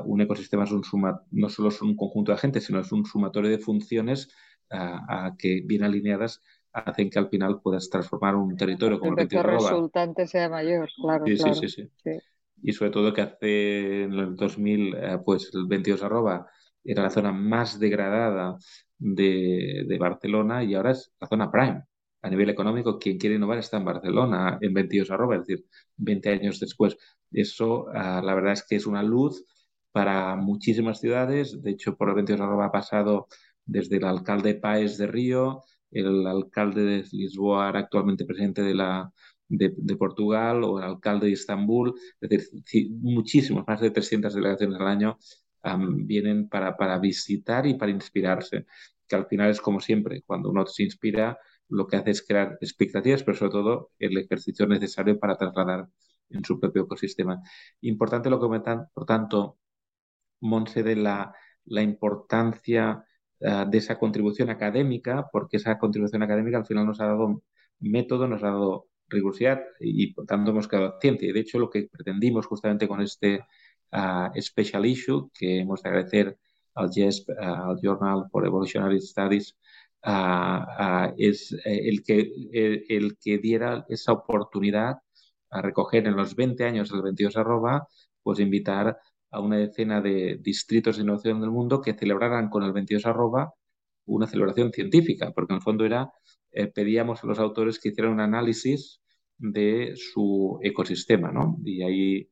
un 0.05 0.21
ecosistema 0.21 0.65
es 0.65 0.73
un 0.73 0.85
suma, 0.85 1.23
no 1.31 1.49
solo 1.49 1.69
es 1.69 1.81
un 1.81 1.97
conjunto 1.97 2.33
de 2.33 2.37
agentes, 2.39 2.65
sino 2.65 2.81
es 2.81 2.93
un 2.93 3.05
sumatorio 3.07 3.51
de 3.51 3.59
funciones 3.59 4.29
a, 4.71 5.35
que 5.39 5.63
bien 5.65 5.83
alineadas 5.83 6.43
hacen 6.73 7.11
que 7.11 7.19
al 7.19 7.29
final 7.29 7.61
puedas 7.63 7.89
transformar 7.89 8.37
un 8.37 8.57
territorio 8.57 9.01
como 9.01 9.15
el, 9.15 9.29
el 9.31 9.43
resultante 9.43 10.27
sea 10.27 10.49
mayor, 10.49 10.91
claro. 11.01 11.27
Sí, 11.27 11.37
claro. 11.37 11.55
Sí, 11.55 11.69
sí, 11.69 11.91
sí, 11.97 12.21
Y 12.62 12.73
sobre 12.73 12.91
todo 12.91 13.12
que 13.12 13.23
hace 13.23 14.05
en 14.05 14.12
el 14.15 14.37
2000, 14.37 14.95
eh, 14.95 15.19
pues 15.25 15.50
el 15.55 15.67
22 15.67 16.03
arroba 16.03 16.47
era 16.85 17.03
la 17.03 17.11
zona 17.11 17.33
más 17.33 17.79
degradada 17.79 18.57
de, 18.99 19.85
de, 19.87 19.99
Barcelona 19.99 20.65
y 20.65 20.75
ahora 20.75 20.93
es 20.93 21.12
la 21.21 21.29
zona 21.29 21.50
prime. 21.50 21.85
A 22.23 22.31
nivel 22.31 22.50
económico, 22.50 22.99
quien 22.99 23.19
quiere 23.19 23.37
innovar 23.37 23.59
está 23.59 23.77
en 23.77 23.85
Barcelona, 23.85 24.59
en 24.61 24.75
22 24.75 25.11
arroba, 25.11 25.37
es 25.37 25.47
decir, 25.47 25.67
20 25.97 26.31
años 26.31 26.59
después. 26.61 26.97
Eso, 27.31 27.87
ah, 27.95 28.21
la 28.25 28.35
verdad 28.35 28.55
es 28.55 28.65
que 28.67 28.77
es 28.77 28.87
una 28.87 29.03
luz 29.03 29.45
para 29.93 30.37
muchísimas 30.37 31.00
ciudades. 31.00 31.62
De 31.62 31.71
hecho, 31.71 31.97
por 31.97 32.09
el 32.09 32.17
22 32.17 32.41
arroba 32.41 32.67
ha 32.67 32.73
pasado 32.73 33.29
desde 33.65 33.97
el 33.99 34.05
alcalde 34.05 34.55
Páez 34.55 34.99
de 34.99 35.07
Río, 35.07 35.62
el 35.91 36.27
alcalde 36.27 36.83
de 36.83 37.05
Lisboa, 37.12 37.69
actualmente 37.69 38.25
presidente 38.25 38.62
de, 38.62 38.75
la, 38.75 39.12
de, 39.49 39.97
Portugal, 39.97 40.64
o 40.64 40.78
el 40.78 40.85
alcalde 40.85 41.26
de 41.26 41.33
Estambul. 41.33 41.95
Es 42.21 42.31
decir, 42.31 42.90
muchísimos, 42.90 43.64
más 43.67 43.81
de 43.81 43.90
300 43.90 44.35
delegaciones 44.35 44.81
al 44.81 44.87
año 44.87 45.19
vienen 46.05 46.49
para, 46.49 46.76
para 46.76 46.99
visitar 46.99 47.67
y 47.67 47.75
para 47.75 47.90
inspirarse, 47.93 48.67
que 49.07 49.17
al 49.17 49.26
final 49.26 49.50
es 49.50 49.61
como 49.61 49.81
siempre, 49.81 50.23
cuando 50.23 50.50
uno 50.50 50.67
se 50.67 50.85
inspira, 50.85 51.38
lo 51.69 51.87
que 51.87 51.97
hace 51.97 52.11
es 52.11 52.23
crear 52.26 52.59
expectativas, 52.61 53.23
pero 53.23 53.37
sobre 53.37 53.52
todo 53.52 53.90
el 53.99 54.17
ejercicio 54.17 54.67
necesario 54.67 55.19
para 55.19 55.37
trasladar 55.37 55.88
en 56.31 56.45
su 56.45 56.59
propio 56.59 56.83
ecosistema. 56.85 57.43
Importante 57.81 58.31
lo 58.31 58.38
que 58.38 58.47
comentan, 58.47 58.88
por 58.95 59.05
tanto, 59.05 59.59
Monse, 60.40 60.83
de 60.83 60.97
la, 60.97 61.35
la 61.64 61.83
importancia 61.83 63.05
uh, 63.40 63.69
de 63.69 63.78
esa 63.78 63.99
contribución 63.99 64.50
académica, 64.50 65.28
porque 65.33 65.57
esa 65.59 65.78
contribución 65.78 66.23
académica 66.23 66.59
al 66.59 66.67
final 66.67 66.87
nos 66.87 67.00
ha 67.00 67.07
dado 67.07 67.43
método, 67.81 68.28
nos 68.28 68.43
ha 68.43 68.49
dado 68.49 68.88
rigurosidad 69.09 69.61
y 69.81 70.12
por 70.12 70.27
tanto 70.27 70.50
hemos 70.50 70.69
quedado 70.69 70.99
ciencia. 71.00 71.29
Y 71.29 71.33
de 71.33 71.41
hecho 71.41 71.59
lo 71.59 71.71
que 71.71 71.88
pretendimos 71.91 72.47
justamente 72.47 72.88
con 72.88 73.00
este 73.00 73.41
uh, 73.93 74.41
special 74.41 74.87
issue, 74.87 75.31
que 75.35 75.61
hemos 75.61 75.83
de 75.83 75.88
agradecer 75.88 76.38
al 76.75 76.91
JESP, 76.91 77.31
uh, 77.31 77.71
al 77.71 77.81
Journal 77.83 78.25
for 78.31 78.47
Evolutionary 78.47 79.00
Studies, 79.00 79.57
es 81.17 81.57
el 81.65 82.03
que, 82.05 82.33
el, 82.53 82.85
el, 82.88 83.19
que 83.19 83.38
diera 83.38 83.85
esa 83.88 84.12
oportunidad 84.12 84.99
a 85.50 85.62
recoger 85.62 86.07
en 86.07 86.17
los 86.17 86.37
20 86.37 86.65
años 86.65 86.91
del 86.91 87.03
22 87.03 87.37
arroba, 87.37 87.88
pues 88.23 88.38
invitar 88.38 88.99
a 89.31 89.41
una 89.41 89.57
decena 89.57 90.00
de 90.00 90.38
distritos 90.41 90.97
de 90.97 91.03
innovación 91.03 91.41
del 91.41 91.50
mundo 91.50 91.81
que 91.81 91.95
celebraran 91.95 92.49
con 92.49 92.62
el 92.62 92.73
22 92.73 93.07
arroba 93.07 93.53
una 94.07 94.27
celebración 94.27 94.73
científica, 94.73 95.33
porque 95.33 95.53
en 95.53 95.57
el 95.57 95.62
fondo 95.62 95.85
era, 95.85 96.11
eh, 96.59 96.67
pedíamos 96.67 97.23
a 97.23 97.29
los 97.29 97.38
autores 97.38 97.79
que 97.79 97.91
hicieran 97.91 98.15
un 98.15 98.21
análisis 98.21 99.00
de 99.38 99.93
su 99.95 100.59
ecosistema, 100.61 101.31
¿no? 101.31 101.57
Y 101.65 101.85
ahí, 101.85 102.29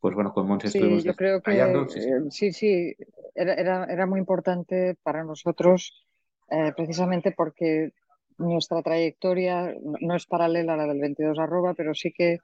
pues 0.00 0.16
bueno, 0.16 0.32
con 0.32 0.48
Monse 0.48 0.66
sí, 0.66 0.80
yo 0.80 1.14
creo 1.14 1.40
que 1.40 1.52
eh, 1.52 1.84
sí, 2.30 2.52
sí, 2.52 2.96
era, 3.36 3.54
era, 3.54 3.84
era, 3.84 4.04
muy 4.06 4.18
importante 4.18 4.96
para 5.04 5.22
nosotros 5.22 6.04
eh, 6.50 6.72
precisamente 6.76 7.30
porque 7.30 7.92
nuestra 8.36 8.82
trayectoria 8.82 9.72
no 10.00 10.16
es 10.16 10.26
paralela 10.26 10.74
a 10.74 10.78
la 10.78 10.88
del 10.88 10.98
22 10.98 11.38
arroba, 11.38 11.74
pero 11.74 11.94
sí 11.94 12.12
que 12.12 12.38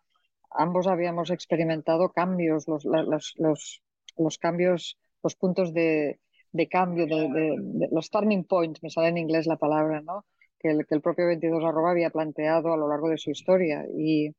ambos 0.53 0.87
habíamos 0.87 1.31
experimentado 1.31 2.13
cambios, 2.13 2.69
los, 2.69 2.85
los, 2.85 3.35
los, 3.39 3.83
los 4.17 4.39
cambios, 4.39 5.01
los 5.21 5.35
puntos 5.35 5.75
de, 5.75 6.21
de 6.53 6.69
cambio, 6.69 7.07
de, 7.07 7.29
de, 7.29 7.89
los 7.91 8.09
turning 8.09 8.45
points, 8.45 8.85
me 8.85 8.91
sale 8.91 9.09
en 9.09 9.19
inglés 9.19 9.49
la 9.49 9.57
palabra, 9.57 10.01
¿no? 10.01 10.25
Que, 10.65 10.71
el, 10.71 10.87
que 10.87 10.95
el 10.95 11.03
propio 11.03 11.27
22 11.27 11.63
arroba 11.63 11.91
había 11.91 12.09
planteado 12.09 12.73
a 12.73 12.77
lo 12.79 12.89
largo 12.89 13.11
de 13.11 13.19
su 13.19 13.31
historia. 13.31 13.85
Y, 13.95 14.35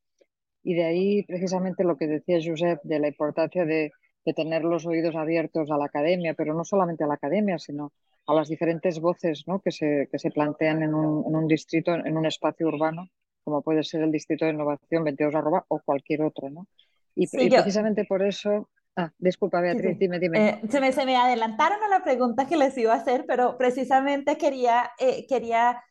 y 0.64 0.74
de 0.74 0.84
ahí 0.84 1.24
precisamente 1.24 1.84
lo 1.84 1.98
que 1.98 2.08
decía 2.08 2.40
Josep 2.44 2.82
de 2.82 3.00
la 3.00 3.08
importancia 3.10 3.64
de, 3.64 3.92
de 4.26 4.34
tener 4.34 4.64
los 4.64 4.88
oídos 4.88 5.16
abiertos 5.16 5.70
a 5.70 5.78
la 5.78 5.86
academia, 5.86 6.34
pero 6.34 6.56
no 6.56 6.64
solamente 6.64 7.04
a 7.04 7.08
la 7.08 7.14
academia, 7.14 7.60
sino 7.60 7.94
a 8.26 8.34
las 8.34 8.50
diferentes 8.50 9.00
voces 9.00 9.44
¿no? 9.46 9.60
que, 9.60 9.70
se, 9.70 10.10
que 10.12 10.18
se 10.18 10.32
plantean 10.32 10.82
en 10.82 10.96
un, 10.96 11.28
en 11.28 11.36
un 11.36 11.48
distrito, 11.48 11.94
en 11.94 12.18
un 12.18 12.26
espacio 12.26 12.68
urbano, 12.68 13.08
como 13.44 13.62
puede 13.62 13.84
ser 13.84 14.02
el 14.02 14.12
Distrito 14.12 14.46
de 14.46 14.54
Innovación 14.54 15.04
22 15.04 15.36
arroba 15.36 15.64
o 15.68 15.80
cualquier 15.86 16.24
otro. 16.24 16.50
¿no? 16.50 16.66
Y, 17.14 17.26
y 17.26 17.50
precisamente 17.52 18.04
por 18.06 18.24
eso 18.24 18.68
Ah, 18.98 19.12
disculpa 19.18 19.60
Beatriz, 19.60 20.00
dime, 20.00 20.20
dime. 20.20 20.50
Eh, 20.50 20.62
se, 20.70 20.80
me, 20.80 20.94
se, 20.94 21.06
me, 21.06 21.18
adelantaron 21.18 21.84
a 21.84 21.90
la 21.90 22.02
pregunta 22.02 22.48
que 22.48 22.56
les 22.56 22.78
iba 22.78 22.94
a 22.94 22.98
hacer, 22.98 23.26
pero 23.28 23.58
precisamente 23.58 24.38
quería, 24.38 24.92
eh, 24.98 25.26
quería 25.28 25.84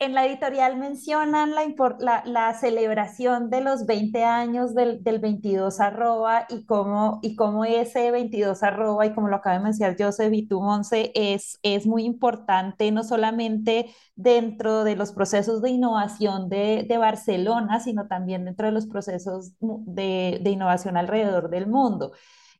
en 0.00 0.14
la 0.14 0.24
editorial 0.24 0.78
mencionan 0.78 1.52
la, 1.54 2.22
la, 2.24 2.54
celebración 2.54 3.50
de 3.50 3.60
los 3.60 3.84
20 3.84 4.24
años 4.24 4.74
del, 4.74 5.04
del 5.04 5.18
22 5.18 5.78
arroba 5.78 6.46
y 6.48 6.64
cómo, 6.64 7.20
y 7.22 7.36
cómo 7.36 7.66
ese 7.66 8.10
22 8.10 8.62
arroba 8.62 9.04
y 9.04 9.12
como 9.12 9.28
lo 9.28 9.36
acaba 9.36 9.58
de 9.58 9.62
mencionar 9.64 9.96
Joseph 9.98 10.32
y 10.32 10.48
tú, 10.48 10.62
Monse, 10.62 11.12
es, 11.14 11.58
es 11.62 11.86
muy 11.86 12.04
importante 12.04 12.90
no 12.92 13.04
solamente 13.04 13.94
dentro 14.16 14.84
de 14.84 14.96
los 14.96 15.12
procesos 15.12 15.60
de 15.60 15.68
innovación 15.68 16.48
de, 16.48 16.86
de 16.88 16.96
Barcelona, 16.96 17.78
sino 17.80 18.08
también 18.08 18.46
dentro 18.46 18.66
de 18.68 18.72
los 18.72 18.86
procesos 18.86 19.52
de, 19.60 20.40
de 20.42 20.50
innovación 20.50 20.96
alrededor 20.96 21.50
del 21.50 21.66
mundo. 21.66 22.12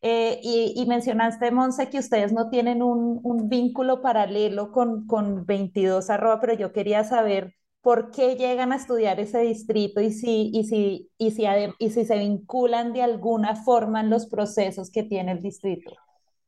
Eh, 0.03 0.41
y, 0.43 0.87
mencionaste, 0.87 1.51
Monse, 1.51 1.91
que 1.91 1.99
ustedes 1.99 2.33
no 2.33 2.49
tienen 2.49 2.83
un, 2.83 3.21
un 3.23 3.51
vínculo 3.51 4.01
paralelo 4.01 4.73
con, 4.73 5.07
con 5.07 5.45
22 5.45 6.09
arroba, 6.09 6.41
pero 6.41 6.55
yo 6.55 6.73
quería 6.73 7.05
saber 7.05 7.55
por 7.83 8.11
qué 8.11 8.37
llegan 8.37 8.73
a 8.73 8.77
estudiar 8.77 9.21
ese 9.21 9.41
distrito 9.41 10.01
y 10.01 10.11
si, 10.11 10.51
y 10.55 10.65
si, 10.65 11.11
y 11.19 11.31
si, 11.33 11.45
y 11.79 11.91
si 11.91 12.05
se 12.05 12.19
vinculan 12.19 12.93
de 12.93 13.03
alguna 13.03 13.57
forma 13.57 14.01
en 14.01 14.11
los 14.11 14.27
procesos 14.27 14.91
que 14.91 15.03
tiene 15.03 15.33
el 15.33 15.43
distrito. 15.43 15.91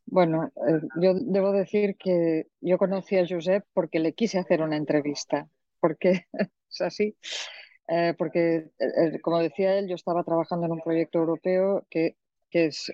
Bueno, 0.06 0.50
eh, 0.68 0.80
yo 1.00 1.14
debo 1.14 1.52
decir 1.52 1.97
que 1.97 2.49
yo 2.61 2.76
conocí 2.78 3.16
a 3.16 3.26
Josep 3.26 3.64
porque 3.73 3.99
le 3.99 4.14
quise 4.14 4.38
hacer 4.38 4.62
una 4.62 4.76
entrevista, 4.76 5.49
porque 5.80 6.26
es 6.71 6.80
así, 6.80 7.16
eh, 7.88 8.14
porque 8.16 8.71
como 9.23 9.38
decía 9.38 9.78
él, 9.78 9.88
yo 9.88 9.94
estaba 9.94 10.25
trabajando 10.25 10.66
en 10.66 10.73
un 10.73 10.80
proyecto 10.80 11.18
europeo 11.18 11.87
que, 11.88 12.16
que 12.50 12.66
es 12.66 12.92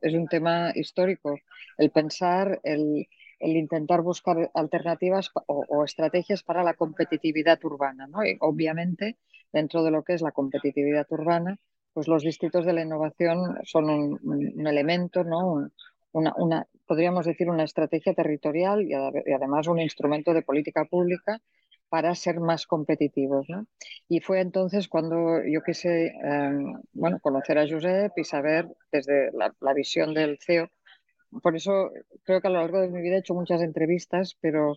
es 0.00 0.14
un 0.14 0.26
tema 0.26 0.72
histórico. 0.74 1.38
El 1.78 1.90
pensar, 1.90 2.60
el, 2.62 3.06
intentar 3.40 4.02
buscar 4.02 4.50
alternativas 4.54 5.30
o, 5.46 5.84
estrategias 5.84 6.42
para 6.42 6.62
la 6.62 6.74
competitividad 6.74 7.58
urbana. 7.64 8.06
¿no? 8.06 8.24
Y 8.24 8.36
obviamente, 8.40 9.16
dentro 9.52 9.82
de 9.82 9.90
lo 9.90 10.02
que 10.02 10.14
es 10.14 10.22
la 10.22 10.32
competitividad 10.32 11.06
urbana, 11.10 11.58
pues 11.92 12.06
los 12.06 12.22
distritos 12.22 12.64
de 12.64 12.72
la 12.72 12.82
innovación 12.82 13.58
son 13.64 13.90
un, 13.90 14.66
elemento, 14.66 15.24
¿no? 15.24 15.70
una, 16.12 16.34
una, 16.36 16.66
podríamos 16.86 17.26
decir, 17.26 17.48
una 17.48 17.64
estrategia 17.64 18.14
territorial 18.14 18.82
y 18.82 18.94
además 19.32 19.66
un 19.66 19.80
instrumento 19.80 20.32
de 20.32 20.42
política 20.42 20.84
pública 20.84 21.40
para 21.90 22.14
ser 22.14 22.40
más 22.40 22.66
competitivos. 22.66 23.46
¿no? 23.50 23.66
Y 24.08 24.20
fue 24.20 24.40
entonces 24.40 24.88
cuando 24.88 25.44
yo 25.44 25.60
quise 25.62 26.06
eh, 26.06 26.50
bueno, 26.92 27.18
conocer 27.20 27.58
a 27.58 27.68
Josep 27.68 28.12
y 28.16 28.24
saber 28.24 28.68
desde 28.90 29.30
la, 29.32 29.54
la, 29.60 29.74
visión 29.74 30.14
del 30.14 30.38
CEO. 30.40 30.70
Por 31.42 31.56
eso 31.56 31.90
creo 32.24 32.40
que 32.40 32.48
a 32.48 32.50
lo 32.50 32.60
largo 32.60 32.80
de 32.80 32.88
mi 32.88 33.02
vida 33.02 33.16
he 33.16 33.18
hecho 33.18 33.34
muchas 33.34 33.60
entrevistas, 33.62 34.36
pero 34.40 34.76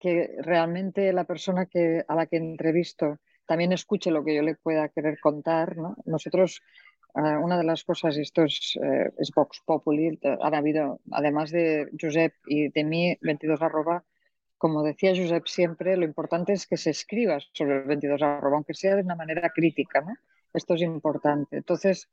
que 0.00 0.34
realmente 0.38 1.12
la 1.12 1.24
persona 1.24 1.66
que, 1.66 2.04
a 2.08 2.14
la 2.16 2.26
que 2.26 2.38
entrevisto 2.38 3.18
también 3.46 3.72
escuche 3.72 4.10
lo 4.10 4.24
que 4.24 4.34
yo 4.34 4.42
le 4.42 4.54
pueda 4.54 4.88
querer 4.88 5.20
contar. 5.20 5.76
¿no? 5.76 5.96
Nosotros, 6.06 6.62
eh, 7.16 7.36
una 7.36 7.58
de 7.58 7.64
las 7.64 7.84
cosas, 7.84 8.16
esto 8.16 8.44
es, 8.44 8.78
eh, 8.82 9.10
es 9.18 9.30
Vox 9.34 9.60
Populi, 9.64 10.18
han 10.22 10.54
habido, 10.54 11.00
además 11.10 11.50
de 11.50 11.88
Josep 12.00 12.32
y 12.46 12.68
de 12.70 12.84
mí, 12.84 13.18
22 13.20 13.60
arroba, 13.60 14.04
como 14.60 14.82
decía 14.82 15.16
Josep 15.16 15.46
siempre, 15.46 15.96
lo 15.96 16.04
importante 16.04 16.52
es 16.52 16.66
que 16.66 16.76
se 16.76 16.90
escriba 16.90 17.38
sobre 17.54 17.78
el 17.78 17.84
22 17.84 18.20
arroba, 18.20 18.56
aunque 18.56 18.74
sea 18.74 18.94
de 18.94 19.00
una 19.00 19.16
manera 19.16 19.48
crítica, 19.48 20.02
¿no? 20.02 20.14
Esto 20.52 20.74
es 20.74 20.82
importante. 20.82 21.56
Entonces, 21.56 22.10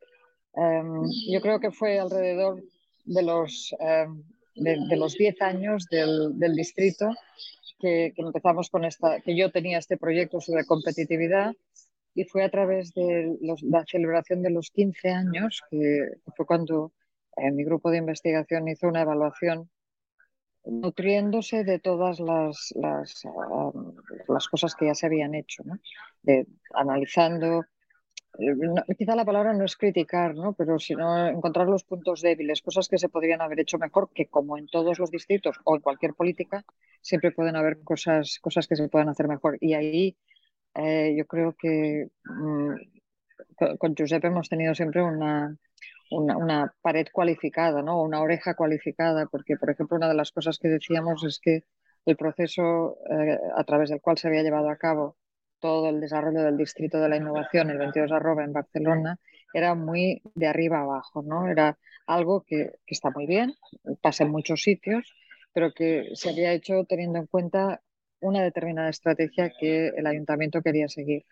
em, 0.54 1.04
yo 1.30 1.42
creo 1.42 1.60
que 1.60 1.72
fue 1.72 2.00
alrededor 2.00 2.64
de 3.04 3.22
los, 3.22 3.76
em, 3.80 4.24
de, 4.56 4.96
los 4.96 5.16
10 5.16 5.42
años 5.42 5.88
del, 5.92 6.40
del 6.40 6.56
distrito 6.56 7.10
que, 7.80 8.14
que, 8.16 8.22
empezamos 8.22 8.70
con 8.70 8.86
esta, 8.86 9.20
que 9.20 9.36
yo 9.36 9.52
tenía 9.52 9.80
este 9.80 9.98
proyecto 9.98 10.40
sobre 10.40 10.66
competitividad 10.66 11.52
y 12.16 12.24
fue 12.24 12.46
a 12.46 12.50
través 12.50 12.94
de 12.94 13.38
los, 13.42 13.62
la 13.62 13.84
celebración 13.86 14.42
de 14.42 14.52
los 14.52 14.72
15 14.72 15.10
años, 15.10 15.64
que 15.70 16.14
fue 16.38 16.46
cuando 16.46 16.94
eh, 17.36 17.52
mi 17.52 17.66
grupo 17.66 17.92
de 17.92 17.98
investigación 17.98 18.70
hizo 18.70 18.88
una 18.88 19.02
evaluación 19.02 19.70
nutriéndose 20.70 21.64
de 21.64 21.80
todas 21.80 22.20
las, 22.20 22.74
las, 24.28 24.48
cosas 24.48 24.76
que 24.76 24.88
ya 24.88 24.96
se 24.96 25.06
habían 25.06 25.36
hecho, 25.36 25.64
de, 26.24 26.46
analizando 26.74 27.66
eh, 28.40 28.96
quizá 28.98 29.16
la 29.16 29.26
palabra 29.26 29.54
no 29.54 29.66
es 29.66 29.76
criticar, 29.76 30.36
¿no? 30.36 30.54
pero 30.54 30.78
sino 30.78 31.28
encontrar 31.28 31.68
los 31.68 31.84
puntos 31.84 32.22
débiles, 32.22 32.62
cosas 32.62 32.88
que 32.88 32.98
se 32.98 33.10
podrían 33.10 33.42
haber 33.42 33.60
hecho 33.60 33.78
mejor, 33.78 34.10
que 34.14 34.28
como 34.28 34.58
en 34.58 34.68
todos 34.68 35.00
los 35.00 35.10
distritos 35.10 35.60
o 35.64 35.76
en 35.76 35.82
cualquier 35.82 36.14
política, 36.14 36.64
siempre 37.02 37.32
pueden 37.32 37.56
haber 37.56 37.80
cosas, 37.84 38.40
cosas 38.40 38.68
que 38.68 38.76
se 38.76 38.90
puedan 38.90 39.10
hacer 39.10 39.28
mejor. 39.28 39.58
Y 39.60 39.74
ahí 39.74 40.18
eh, 40.76 41.16
yo 41.18 41.26
creo 41.26 41.56
que 41.60 42.10
mm, 42.26 43.78
con 43.80 43.96
Giuseppe 43.96 44.28
hemos 44.28 44.50
tenido 44.50 44.76
siempre 44.76 45.02
una, 45.02 45.58
una, 46.12 46.74
pared 46.82 47.08
cualificada, 47.12 47.82
¿no? 47.82 48.02
una 48.02 48.22
oreja 48.22 48.56
cualificada, 48.56 49.26
porque, 49.28 49.58
por 49.58 49.70
ejemplo, 49.70 49.98
una 49.98 50.08
de 50.08 50.16
las 50.16 50.32
cosas 50.32 50.58
que 50.60 50.68
decíamos 50.68 51.24
es 51.24 51.40
que 51.40 51.64
el 52.06 52.16
proceso 52.16 52.98
eh, 53.10 53.38
a 53.56 53.64
través 53.64 53.90
del 53.90 54.02
cual 54.02 54.18
se 54.18 54.28
había 54.28 54.44
llevado 54.44 54.70
a 54.70 54.78
cabo 54.78 55.18
todo 55.60 55.90
el 55.90 56.00
desarrollo 56.00 56.44
del 56.44 56.58
Distrito 56.58 57.00
de 57.00 57.10
la 57.10 57.18
Innovación, 57.18 57.70
el 57.70 57.78
22 57.78 58.12
arroba 58.12 58.44
en 58.44 58.54
Barcelona, 58.54 59.20
era 59.54 59.76
muy 59.76 60.22
de 60.36 60.48
arriba 60.48 60.82
abajo, 60.82 61.24
¿no? 61.24 61.48
Era 61.50 61.78
algo 62.06 62.44
que, 62.46 62.72
que 62.86 62.94
está 62.94 63.10
muy 63.10 63.26
bien, 63.26 63.56
pasa 64.02 64.24
en 64.24 64.32
muchos 64.32 64.62
sitios, 64.62 65.14
pero 65.54 65.74
que 65.74 66.12
se 66.14 66.30
había 66.30 66.54
hecho 66.54 66.86
teniendo 66.86 67.20
en 67.20 67.26
cuenta 67.26 67.82
una 68.20 68.44
determinada 68.44 68.90
estrategia 68.90 69.52
que 69.60 69.88
el 69.88 70.08
ayuntamiento 70.08 70.62
quería 70.62 70.88
seguir. 70.88 71.26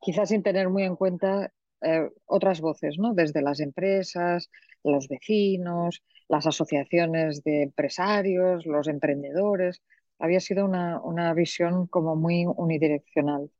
Quizás 0.00 0.28
sin 0.28 0.42
tener 0.42 0.68
muy 0.68 0.84
en 0.84 0.96
cuenta 0.96 1.52
eh, 1.82 2.10
otras 2.26 2.60
voces, 2.60 2.98
¿no? 2.98 3.14
Desde 3.14 3.42
las 3.42 3.60
empresas, 3.60 4.50
los 4.84 5.08
vecinos, 5.08 6.02
las 6.28 6.46
asociaciones 6.46 7.42
de 7.44 7.62
empresarios, 7.62 8.66
los 8.66 8.88
emprendedores 8.88 9.82
había 10.18 10.40
sido 10.40 10.64
una, 10.64 11.00
una 11.00 11.32
visión 11.34 11.86
como 11.86 12.16
muy 12.16 12.44
unidireccional. 12.46 13.50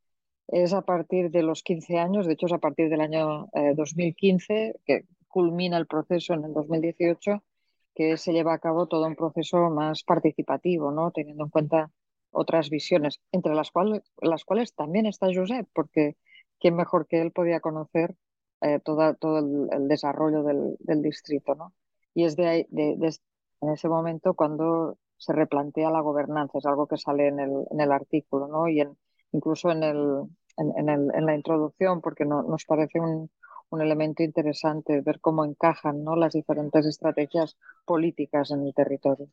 Es 0.48 0.72
a 0.72 0.82
partir 0.82 1.30
de 1.30 1.42
los 1.42 1.62
15 1.62 1.98
años, 1.98 2.26
de 2.26 2.32
hecho 2.32 2.46
es 2.46 2.52
a 2.52 2.58
partir 2.58 2.88
del 2.88 3.00
año 3.00 3.48
2015, 3.76 4.54
eh, 4.54 4.74
que 4.84 5.04
culmina 5.28 5.76
el 5.76 5.86
proceso 5.86 6.34
en 6.34 6.44
el 6.44 6.54
2018, 6.54 7.42
que 7.94 8.16
se 8.16 8.32
lleva 8.32 8.54
a 8.54 8.58
cabo 8.58 8.86
todo 8.88 9.06
un 9.06 9.16
proceso 9.16 9.70
más 9.70 10.02
participativo, 10.04 10.90
¿no? 10.90 11.10
teniendo 11.10 11.44
en 11.44 11.50
cuenta 11.50 11.90
otras 12.30 12.70
visiones, 12.70 13.20
entre 13.32 13.54
las 13.54 13.70
cuales, 13.70 14.02
las 14.20 14.44
cuales 14.44 14.74
también 14.74 15.06
está 15.06 15.28
Josep, 15.32 15.68
porque 15.74 16.16
quién 16.60 16.76
mejor 16.76 17.06
que 17.06 17.20
él 17.20 17.32
podía 17.32 17.60
conocer 17.60 18.14
eh, 18.60 18.80
todo 18.80 19.38
el, 19.38 19.88
desarrollo 19.88 20.42
del, 20.42 21.02
distrito. 21.02 21.54
¿no? 21.54 21.72
Y 22.14 22.24
es 22.24 22.36
de, 22.36 22.46
ahí, 22.48 22.66
de, 22.70 22.94
en 23.60 23.68
ese 23.70 23.88
momento 23.88 24.34
cuando 24.34 24.98
se 25.16 25.32
replantea 25.32 25.90
la 25.90 26.00
gobernanza, 26.00 26.58
es 26.58 26.66
algo 26.66 26.86
que 26.86 26.96
sale 26.96 27.28
en 27.28 27.40
el, 27.40 27.52
en 27.70 27.80
el 27.80 27.92
artículo, 27.92 28.46
¿no? 28.48 28.68
Y 28.68 28.80
en, 28.80 28.96
incluso 29.32 29.70
en, 29.70 29.82
el, 29.82 30.24
en, 30.56 30.88
el, 30.88 31.10
en, 31.14 31.26
la 31.26 31.34
introducción, 31.34 32.00
porque 32.00 32.24
no, 32.24 32.42
nos 32.42 32.64
parece 32.64 33.00
un, 33.00 33.30
un, 33.70 33.80
elemento 33.80 34.22
interesante 34.22 35.00
ver 35.00 35.20
cómo 35.20 35.44
encajan 35.44 36.04
¿no? 36.04 36.16
las 36.16 36.34
diferentes 36.34 36.86
estrategias 36.86 37.56
políticas 37.84 38.50
en 38.52 38.66
el 38.66 38.74
territorio. 38.74 39.28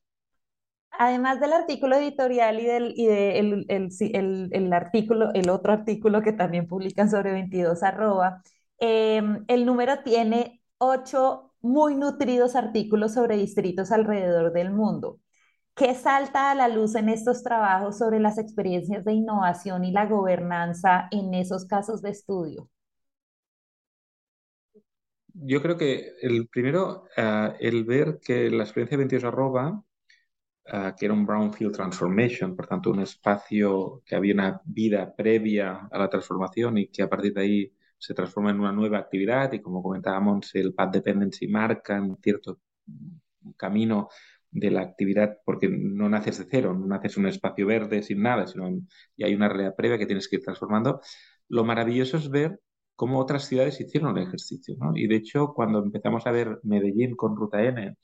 Además 1.00 1.40
del 1.40 1.54
artículo 1.54 1.96
editorial 1.96 2.60
y 2.60 2.66
del 2.66 2.94
y 2.96 3.06
de 3.08 3.40
el, 3.40 3.66
el, 3.70 4.50
el, 4.52 4.74
artículo, 4.74 5.34
el 5.34 5.50
otro 5.50 5.74
artículo 5.74 6.22
que 6.22 6.34
también 6.34 6.68
publican 6.68 7.10
sobre 7.10 7.32
22 7.32 7.84
arroba, 7.84 8.42
em, 8.80 9.44
el 9.48 9.66
número 9.66 10.00
tiene 10.04 10.62
ocho 10.78 11.54
muy 11.62 11.96
nutridos 11.96 12.56
artículos 12.56 13.14
sobre 13.14 13.38
distritos 13.38 13.92
alrededor 13.92 14.54
del 14.54 14.72
mundo. 14.72 15.20
¿Qué 15.76 15.94
salta 15.96 16.52
a 16.52 16.56
la 16.56 16.70
luz 16.70 16.96
en 16.96 17.10
estos 17.10 17.44
trabajos 17.44 17.98
sobre 17.98 18.20
las 18.20 18.38
experiencias 18.38 19.04
de 19.04 19.14
innovación 19.14 19.84
y 19.84 19.92
la 19.92 20.06
gobernanza 20.06 21.08
en 21.12 21.34
esos 21.34 21.66
casos 21.66 22.02
de 22.02 22.12
estudio? 22.12 22.70
Yo 25.34 25.62
creo 25.62 25.78
que 25.78 26.14
el 26.22 26.48
primero, 26.48 27.04
uh, 27.18 27.54
el 27.60 27.84
ver 27.84 28.20
que 28.24 28.50
la 28.50 28.64
experiencia 28.64 28.98
22 28.98 29.26
arroba, 29.26 29.84
uh, 30.72 30.96
que 30.98 31.06
era 31.06 31.14
un 31.14 31.26
brownfield 31.26 31.74
transformation, 31.74 32.56
por 32.56 32.68
tanto 32.68 32.92
un 32.92 33.02
espacio 33.02 34.04
que 34.06 34.16
había 34.16 34.34
una 34.34 34.62
vida 34.66 35.14
previa 35.16 35.88
a 35.92 35.98
la 35.98 36.10
transformación 36.10 36.78
y 36.78 36.88
que 36.88 37.04
a 37.04 37.10
partir 37.10 37.34
de 37.34 37.42
ahí 37.42 37.74
se 37.98 38.14
transforma 38.14 38.52
en 38.52 38.60
una 38.60 38.72
nueva 38.72 39.00
actividad 39.00 39.52
y 39.54 39.62
como 39.62 39.82
comentábamos, 39.82 40.54
el 40.56 40.74
Path 40.74 40.94
Dependency 40.94 41.48
marca 41.48 41.98
en 41.98 42.18
cierto 42.18 42.60
camino 43.58 44.10
de 44.52 44.72
la 44.72 44.82
actividad, 44.82 45.38
porque 45.46 45.68
no 45.70 46.08
naces 46.10 46.38
de 46.40 46.46
cero, 46.50 46.74
no 46.74 46.88
naces 46.88 47.18
un 47.18 47.28
espacio 47.28 47.68
verde 47.68 48.02
sin 48.04 48.22
nada, 48.22 48.48
sino 48.48 48.70
y 49.18 49.24
hay 49.24 49.36
una 49.36 49.50
realidad 49.50 49.76
previa 49.76 49.98
que 49.98 50.06
tienes 50.06 50.30
que 50.30 50.38
ir 50.38 50.44
transformando. 50.44 51.02
Lo 51.50 51.66
maravilloso 51.66 52.18
es 52.18 52.30
ver 52.30 52.60
cómo 52.96 53.20
otras 53.20 53.46
ciudades 53.48 53.80
hicieron 53.82 54.18
el 54.18 54.24
ejercicio. 54.24 54.76
¿no? 54.80 54.92
Y 54.96 55.08
de 55.08 55.18
hecho, 55.18 55.54
cuando 55.54 55.84
empezamos 55.84 56.26
a 56.26 56.32
ver 56.32 56.60
Medellín 56.64 57.16
con 57.16 57.36
Ruta 57.36 57.64
N, 57.64 57.98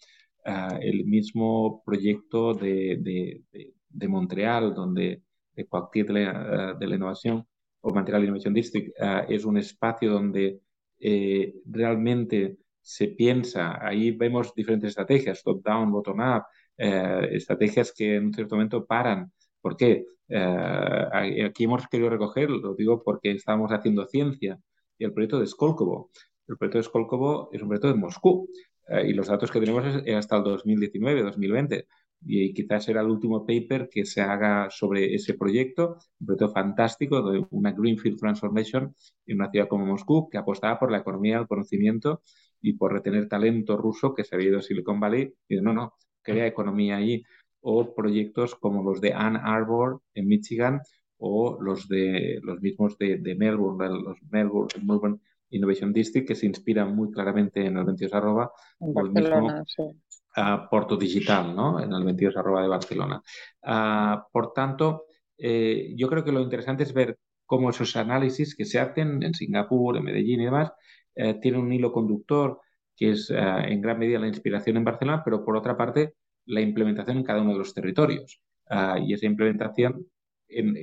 uh, 0.46 0.78
el 0.82 1.06
mismo 1.06 1.84
proyecto 1.86 2.54
de, 2.54 2.98
de, 3.00 3.44
de, 3.90 4.08
Montreal, 4.08 4.74
donde 4.74 5.24
de 5.54 5.68
Coactier 5.68 6.08
de, 6.08 6.14
la, 6.14 6.74
de 6.80 6.88
la 6.88 6.96
Innovación 6.96 7.46
o 7.82 7.94
Montreal 7.94 8.24
Innovation 8.24 8.54
District 8.54 8.90
uh, 9.00 9.32
es 9.32 9.46
un 9.46 9.58
espacio 9.58 10.12
donde 10.12 10.62
eh, 11.00 11.56
realmente 11.66 12.58
se 12.80 13.08
piensa, 13.10 13.84
ahí 13.86 14.12
vemos 14.12 14.54
diferentes 14.56 14.90
estrategias, 14.90 15.44
top-down, 15.44 15.92
bottom-up, 15.92 16.44
eh, 16.78 17.30
estrategias 17.32 17.92
que 17.92 18.16
en 18.16 18.26
un 18.28 18.34
cierto 18.34 18.56
momento 18.56 18.86
paran. 18.86 19.32
¿Por 19.62 19.76
qué? 19.78 20.06
Eh, 20.28 21.44
aquí 21.46 21.64
hemos 21.64 21.88
querido 21.88 22.10
recoger, 22.10 22.50
lo 22.50 22.76
digo 22.76 23.04
porque 23.04 23.32
estamos 23.32 23.72
haciendo 23.72 24.06
ciencia, 24.08 24.60
y 24.98 25.04
el 25.06 25.14
proyecto 25.14 25.40
de 25.40 25.48
Skolkovo. 25.48 26.12
El 26.48 26.58
proyecto 26.58 26.78
de 26.80 26.84
Skolkovo 26.84 27.50
es 27.52 27.62
un 27.62 27.68
proyecto 27.70 27.88
de 27.88 27.96
Moscú, 27.96 28.48
eh, 28.88 29.08
y 29.10 29.14
los 29.14 29.28
datos 29.28 29.52
que 29.52 29.60
tenemos 29.60 29.86
es, 30.06 30.16
hasta 30.16 30.38
el 30.38 30.44
2019, 30.44 31.24
2020 31.24 31.88
y 32.24 32.54
quizás 32.54 32.86
será 32.86 33.02
el 33.02 33.08
último 33.08 33.46
paper 33.46 33.90
que 33.90 34.06
se 34.06 34.22
haga 34.22 34.70
sobre 34.70 35.16
ese 35.16 35.34
proyecto, 35.34 35.98
un 36.20 36.28
proyecto 36.28 36.50
fantástico 36.50 37.32
de 37.32 37.46
una 37.50 37.72
Greenfield 37.72 38.20
Transformation 38.20 38.96
en 39.26 39.38
una 39.38 39.50
ciudad 39.50 39.68
como 39.68 39.86
Moscú 39.86 40.30
que 40.30 40.38
apostaba 40.38 40.80
por 40.80 40.92
la 40.92 41.00
economía 41.00 41.38
del 41.38 41.48
conocimiento 41.48 42.22
y 42.62 42.74
por 42.74 42.94
retener 42.94 43.28
talento 43.28 43.76
ruso 43.76 44.14
que 44.14 44.24
se 44.24 44.36
había 44.36 44.50
ido 44.50 44.60
a 44.60 44.62
Silicon 44.62 45.00
Valley 45.00 45.34
y 45.50 45.62
no, 45.62 45.74
no, 45.74 45.94
crea 46.22 46.46
economía 46.46 46.98
ahí. 46.98 47.24
O 47.64 47.94
proyectos 47.94 48.56
como 48.56 48.84
los 48.84 49.02
de 49.02 49.14
Ann 49.14 49.36
Arbor 49.38 50.02
en 50.16 50.28
Michigan 50.28 50.82
o 51.18 51.62
los 51.62 51.88
de 51.88 52.40
los 52.42 52.60
mismos 52.62 52.98
de, 52.98 53.20
Melbourne, 53.38 54.02
los 54.04 54.18
Melbourne, 54.32 55.20
Innovation 55.52 55.94
District, 55.94 56.28
que 56.28 56.36
se 56.36 56.46
inspiran 56.46 56.96
muy 56.96 57.12
claramente 57.12 57.66
en 57.66 57.78
el 57.78 57.86
22 57.86 58.14
arroba, 58.14 58.52
o 58.80 59.02
el 59.02 59.12
mismo 59.12 59.48
uh, 59.48 60.70
Porto 60.70 60.98
Digital, 60.98 61.56
¿no? 61.56 61.80
en 61.80 61.94
el 61.94 62.04
22 62.04 62.36
arroba 62.38 62.62
de 62.62 62.68
Barcelona. 62.68 63.22
Uh, 63.64 64.22
por 64.32 64.54
tanto, 64.54 65.06
eh, 65.44 65.94
yo 65.96 66.08
creo 66.08 66.24
que 66.24 66.32
lo 66.32 66.42
interesante 66.42 66.84
es 66.84 66.94
ver 66.94 67.18
cómo 67.46 67.72
esos 67.72 67.96
análisis 67.96 68.56
que 68.56 68.66
se 68.66 68.80
hacen 68.80 69.24
en 69.24 69.34
Singapur, 69.34 69.98
en 69.98 70.04
Medellín 70.04 70.42
y 70.42 70.46
demás, 70.46 70.72
eh, 71.16 71.34
tiene 71.42 71.58
un 71.58 71.74
hilo 71.74 71.92
conductor 71.92 72.62
que 72.96 73.12
es 73.12 73.32
eh, 73.32 73.36
en 73.40 73.82
gran 73.82 73.98
medida 73.98 74.20
la 74.20 74.28
inspiración 74.28 74.78
en 74.78 74.84
Barcelona, 74.84 75.24
pero 75.26 75.44
por 75.44 75.58
otra 75.58 75.76
parte 75.76 76.14
la 76.46 76.62
implementación 76.62 77.18
en 77.18 77.24
cada 77.24 77.42
uno 77.42 77.54
de 77.54 77.58
los 77.58 77.74
territorios. 77.74 78.40
Ah, 78.70 79.00
y 79.00 79.14
esa 79.14 79.26
implementación 79.26 80.06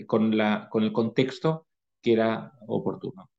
con, 0.06 0.36
la, 0.36 0.68
con 0.70 0.82
el 0.82 0.92
contexto 0.92 1.66
que 2.02 2.12
era 2.14 2.52
oportuno. 2.66 3.30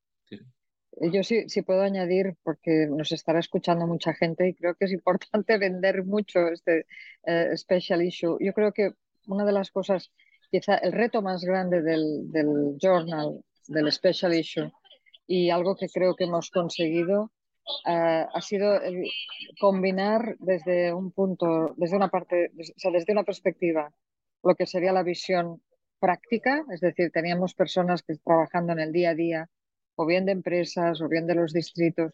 Yo 1.02 1.24
sí, 1.24 1.48
sí 1.48 1.62
puedo 1.62 1.82
añadir, 1.82 2.36
porque 2.44 2.88
nos 2.90 3.12
estará 3.12 3.40
escuchando 3.40 3.88
mucha 3.88 4.14
gente 4.14 4.50
y 4.50 4.54
creo 4.54 4.76
que 4.76 4.86
es 4.86 4.92
importante 5.00 5.58
vender 5.58 6.04
mucho 6.04 6.48
este 6.50 6.86
eh, 7.26 7.56
special 7.56 8.04
issue. 8.04 8.38
Yo 8.40 8.54
creo 8.54 8.74
que 8.74 8.92
una 9.28 9.46
de 9.46 9.54
las 9.54 9.72
cosas, 9.72 10.12
quizá 10.52 10.76
el 10.76 10.92
reto 10.92 11.22
más 11.22 11.44
grande 11.44 11.82
del, 11.82 12.32
del 12.32 12.78
journal, 12.82 13.42
del 13.68 13.92
special 13.92 14.34
issue, 14.34 14.72
y 15.28 15.52
algo 15.52 15.76
que 15.76 15.88
creo 15.90 16.16
que 16.16 16.24
hemos 16.26 16.50
conseguido 16.50 17.32
uh, 17.86 18.26
ha 18.34 18.42
sido 18.42 18.82
el 18.82 19.04
combinar 19.60 20.36
desde 20.40 20.92
un 20.92 21.12
punto, 21.12 21.76
desde 21.78 21.96
una 21.96 22.10
parte, 22.10 22.52
o 22.58 22.80
sea, 22.80 22.92
desde 22.92 23.14
una 23.14 23.24
perspectiva, 23.24 23.94
lo 24.44 24.56
que 24.56 24.66
sería 24.66 24.92
la 24.92 25.04
visión 25.04 25.62
práctica, 26.00 26.66
es 26.72 26.82
decir, 26.82 27.12
teníamos 27.12 27.54
personas 27.54 28.02
que 28.02 28.16
trabajando 28.16 28.74
en 28.74 28.80
el 28.80 28.92
día 28.92 29.12
a 29.12 29.16
día, 29.16 29.50
o 30.00 30.06
bien 30.06 30.26
de 30.26 30.32
empresas, 30.32 31.02
o 31.02 31.10
bien 31.10 31.28
de 31.28 31.36
los 31.36 31.52
distritos, 31.52 32.14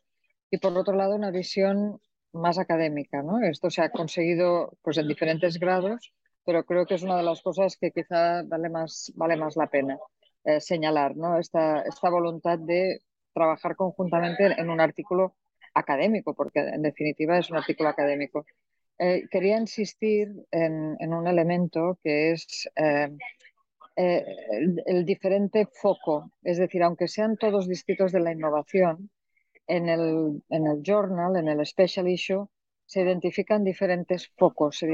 y 0.50 0.58
por 0.58 0.76
otro 0.76 0.96
lado 0.96 1.16
una 1.16 1.30
visión 1.30 2.00
más 2.34 2.58
académica, 2.58 3.22
¿no? 3.22 3.40
Esto 3.42 3.70
se 3.70 3.84
ha 3.84 3.90
conseguido 3.92 4.76
pues 4.82 4.98
en 4.98 5.08
diferentes 5.08 5.60
grados, 5.60 6.12
pero 6.44 6.66
creo 6.66 6.88
que 6.88 6.96
es 6.96 7.04
una 7.04 7.18
de 7.18 7.22
las 7.22 7.44
cosas 7.44 7.78
que 7.78 7.92
quizá 7.92 8.42
vale 8.44 8.70
más, 8.70 9.14
vale 9.16 9.36
más 9.36 9.56
la 9.56 9.68
pena. 9.68 10.00
Eh, 10.44 10.60
señalar 10.62 11.16
¿no? 11.16 11.38
esta, 11.38 11.82
esta 11.82 12.10
voluntad 12.10 12.58
de 12.58 13.02
trabajar 13.34 13.76
conjuntamente 13.76 14.46
en 14.60 14.70
un 14.72 14.80
artículo 14.82 15.36
académico, 15.76 16.34
porque 16.34 16.62
en 16.62 16.82
definitiva 16.82 17.38
es 17.38 17.52
un 17.52 17.58
artículo 17.58 17.90
académico. 17.90 18.48
Eh, 18.98 19.28
quería 19.30 19.60
insistir 19.60 20.34
en, 20.50 21.14
un 21.14 21.28
elemento 21.28 22.00
que 22.04 22.32
es 22.32 22.68
eh, 22.76 23.10
eh, 23.96 24.26
el, 24.86 25.06
diferente 25.06 25.68
foco. 25.72 26.32
Es 26.44 26.58
decir, 26.58 26.84
aunque 26.84 27.08
sean 27.08 27.38
todos 27.38 27.68
distritos 27.68 28.12
de 28.12 28.20
la 28.20 28.34
innovación, 28.34 29.10
en 29.68 29.90
el, 29.90 30.44
en 30.50 30.68
el 30.68 30.82
journal, 30.84 31.38
en 31.38 31.48
el 31.48 31.66
special 31.66 32.08
issue, 32.08 32.50
se 32.86 33.02
identifican 33.02 33.64
diferentes 33.64 34.32
focos. 34.38 34.78
Se 34.78 34.88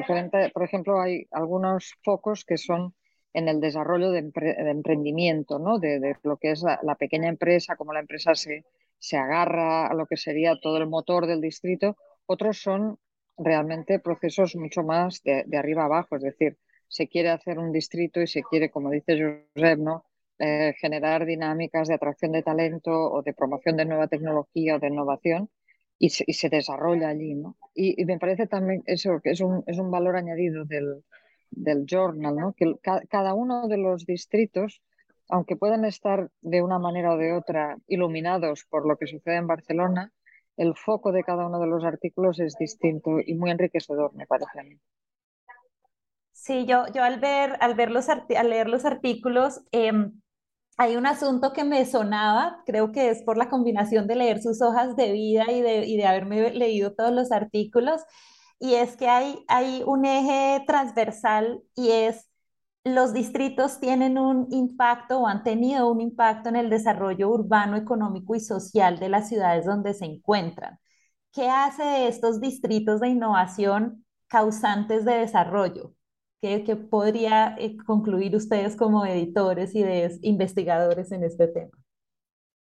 por 0.54 0.64
ejemplo, 0.64 1.02
hay 1.02 1.28
algunos 1.32 1.96
focos 2.04 2.46
que 2.46 2.58
son 2.58 2.94
en 3.34 3.48
el 3.48 3.60
desarrollo 3.60 4.12
de, 4.12 4.32
emprendimiento, 4.70 5.58
¿no? 5.58 5.80
de, 5.80 6.16
lo 6.24 6.38
que 6.38 6.52
es 6.52 6.64
la, 6.64 6.96
pequeña 6.96 7.30
empresa, 7.30 7.76
cómo 7.76 7.94
la 7.94 8.02
empresa 8.02 8.36
se, 8.36 8.66
se 9.00 9.18
agarra 9.18 9.88
a 9.88 9.94
lo 9.94 10.06
que 10.06 10.18
sería 10.18 10.60
todo 10.62 10.78
el 10.78 10.88
motor 10.88 11.28
del 11.28 11.42
distrito. 11.42 11.98
Otros 12.26 12.62
son 12.62 13.00
realmente 13.38 14.00
procesos 14.00 14.56
mucho 14.56 14.84
más 14.84 15.24
de, 15.24 15.44
de 15.46 15.58
arriba 15.58 15.86
abajo, 15.86 16.16
es 16.18 16.22
decir, 16.22 16.58
se 16.92 17.08
quiere 17.08 17.30
hacer 17.30 17.58
un 17.58 17.72
distrito 17.72 18.22
y 18.22 18.28
se 18.28 18.44
quiere, 18.44 18.70
como 18.70 18.90
dice 18.92 19.18
Josep, 19.56 19.80
¿no? 19.80 20.04
Eh, 20.40 20.74
generar 20.80 21.26
dinámicas 21.26 21.88
de 21.88 21.94
atracción 21.96 22.34
de 22.34 22.44
talento 22.44 22.92
o 22.92 23.22
de 23.22 23.34
promoción 23.34 23.78
de 23.78 23.86
nueva 23.86 24.08
tecnología 24.08 24.76
o 24.76 24.80
de 24.80 24.88
innovación 24.88 25.50
y 26.00 26.10
se, 26.10 26.50
desarrolla 26.50 27.10
allí. 27.10 27.36
¿no? 27.36 27.58
Y, 27.76 28.04
me 28.06 28.20
parece 28.20 28.48
también 28.48 28.84
eso, 28.88 29.22
que 29.22 29.32
es 29.32 29.40
un, 29.42 29.64
es 29.68 29.78
un 29.78 29.90
valor 29.92 30.16
añadido 30.18 30.66
del, 30.66 31.04
del 31.52 31.86
journal, 31.86 32.36
¿no? 32.36 32.54
que 32.54 32.76
cada 33.10 33.34
uno 33.36 33.68
de 33.68 33.78
los 33.78 34.06
distritos, 34.06 34.82
aunque 35.30 35.56
puedan 35.56 35.86
estar 35.86 36.30
de 36.42 36.62
una 36.62 36.80
manera 36.80 37.14
o 37.14 37.18
de 37.18 37.34
otra 37.34 37.78
iluminados 37.88 38.66
por 38.70 38.88
lo 38.88 38.98
que 38.98 39.08
sucede 39.08 39.36
en 39.36 39.48
Barcelona, 39.48 40.12
el 40.58 40.76
foco 40.76 41.12
de 41.12 41.24
cada 41.24 41.48
uno 41.48 41.60
de 41.60 41.68
los 41.68 41.86
artículos 41.86 42.40
es 42.40 42.56
distinto 42.58 43.20
y 43.24 43.36
muy 43.36 43.52
enriquecedor, 43.52 44.14
me 44.16 44.28
parece 44.28 44.60
a 44.60 44.64
mí. 44.64 44.78
Sí, 46.42 46.66
yo, 46.66 46.86
yo 46.94 47.04
al, 47.04 47.20
ver, 47.20 47.56
al, 47.62 47.76
ver 47.76 47.92
los 47.92 48.10
al 48.10 48.26
leer 48.50 48.68
los 48.68 48.84
artículos, 48.86 49.62
em, 49.72 50.20
hay 50.78 50.96
un 50.98 51.06
asunto 51.08 51.54
que 51.54 51.64
me 51.66 51.86
sonaba, 51.86 52.64
creo 52.66 52.92
que 52.92 53.10
es 53.12 53.24
por 53.24 53.38
la 53.38 53.50
combinación 53.50 54.08
de 54.08 54.16
leer 54.16 54.42
sus 54.42 54.62
hojas 54.62 54.96
de 54.96 55.12
vida 55.14 55.52
y 55.52 55.62
de, 55.62 55.86
y 55.88 55.98
de 55.98 56.06
haberme 56.08 56.52
leído 56.52 56.94
todos 56.96 57.14
los 57.14 57.32
artículos, 57.32 58.02
y 58.60 58.76
es 58.76 58.98
que 58.98 59.08
hay, 59.10 59.44
hay 59.50 59.84
un 59.86 60.06
eje 60.06 60.64
transversal 60.68 61.62
y 61.76 61.92
es 61.92 62.28
los 62.86 63.14
distritos 63.14 63.80
tienen 63.82 64.18
un 64.20 64.48
impacto 64.52 65.20
o 65.22 65.28
han 65.28 65.44
tenido 65.44 65.92
un 65.92 66.02
impacto 66.02 66.50
en 66.50 66.56
el 66.58 66.70
desarrollo 66.72 67.30
urbano, 67.30 67.78
económico 67.78 68.36
y 68.36 68.42
social 68.42 69.00
de 69.00 69.10
las 69.10 69.30
ciudades 69.30 69.66
donde 69.66 69.94
se 69.96 70.06
encuentran. 70.06 70.80
¿Qué 71.34 71.50
hace 71.50 72.08
estos 72.10 72.42
distritos 72.42 73.02
de 73.02 73.10
innovación 73.10 74.06
causantes 74.30 75.06
de 75.06 75.14
desarrollo? 75.16 75.96
¿Qué, 76.42 76.76
podría 76.76 77.56
eh, 77.60 77.78
concluir 77.86 78.36
ustedes 78.36 78.76
como 78.76 79.06
editores 79.06 79.76
y 79.76 79.84
investigadores 80.24 81.12
en 81.12 81.24
este 81.24 81.48
tema? 81.48 81.70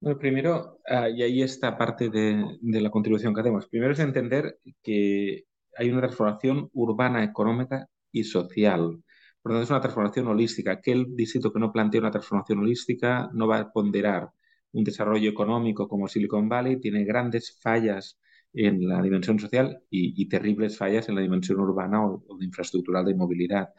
Bueno, 0.00 0.18
primero, 0.18 0.80
ah, 0.88 1.08
y 1.08 1.22
ahí 1.22 1.42
está 1.42 1.78
parte 1.78 2.08
de, 2.08 2.58
de, 2.60 2.80
la 2.80 2.90
contribución 2.90 3.32
que 3.32 3.40
hacemos. 3.40 3.68
Primero 3.68 3.92
es 3.92 4.00
entender 4.00 4.58
que 4.82 5.44
hay 5.76 5.90
una 5.90 6.00
transformación 6.00 6.68
urbana, 6.72 7.22
económica 7.22 7.88
y 8.10 8.24
social. 8.24 9.02
Por 9.42 9.52
lo 9.52 9.58
tanto, 9.58 9.64
es 9.64 9.70
una 9.70 9.80
transformación 9.80 10.26
holística. 10.26 10.72
Aquel 10.72 11.14
distrito 11.14 11.52
que 11.52 11.60
no 11.60 11.72
plantea 11.72 12.00
una 12.00 12.10
transformación 12.10 12.58
holística 12.58 13.30
no 13.32 13.46
va 13.46 13.58
a 13.60 13.72
ponderar 13.72 14.30
un 14.72 14.84
desarrollo 14.84 15.30
económico 15.30 15.88
como 15.88 16.08
Silicon 16.08 16.48
Valley, 16.48 16.80
tiene 16.80 17.04
grandes 17.04 17.58
fallas 17.60 18.18
en 18.52 18.88
la 18.88 19.02
dimensión 19.02 19.38
social 19.38 19.82
y, 19.90 20.28
terribles 20.28 20.76
fallas 20.78 21.08
en 21.08 21.14
la 21.16 21.22
dimensión 21.22 21.60
urbana 21.60 22.04
o, 22.04 22.24
de 22.38 22.44
infraestructural 22.44 23.04
de 23.04 23.14
movilidad. 23.14 23.70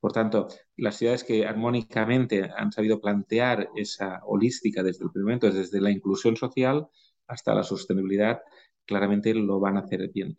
Por 0.00 0.12
tanto, 0.12 0.48
las 0.76 0.96
ciudades 0.96 1.24
que 1.24 1.46
armónicamente 1.46 2.50
han 2.56 2.72
sabido 2.72 3.00
plantear 3.00 3.70
esa 3.76 4.20
holística 4.24 4.82
desde 4.82 5.04
el 5.04 5.10
primer 5.10 5.24
momento, 5.26 5.50
desde 5.50 5.80
la 5.80 5.90
inclusión 5.90 6.36
social 6.36 6.88
hasta 7.26 7.54
la 7.54 7.62
sostenibilidad, 7.62 8.42
claramente 8.86 9.34
lo 9.34 9.60
van 9.60 9.76
a 9.76 9.80
hacer 9.80 10.10
bien. 10.12 10.36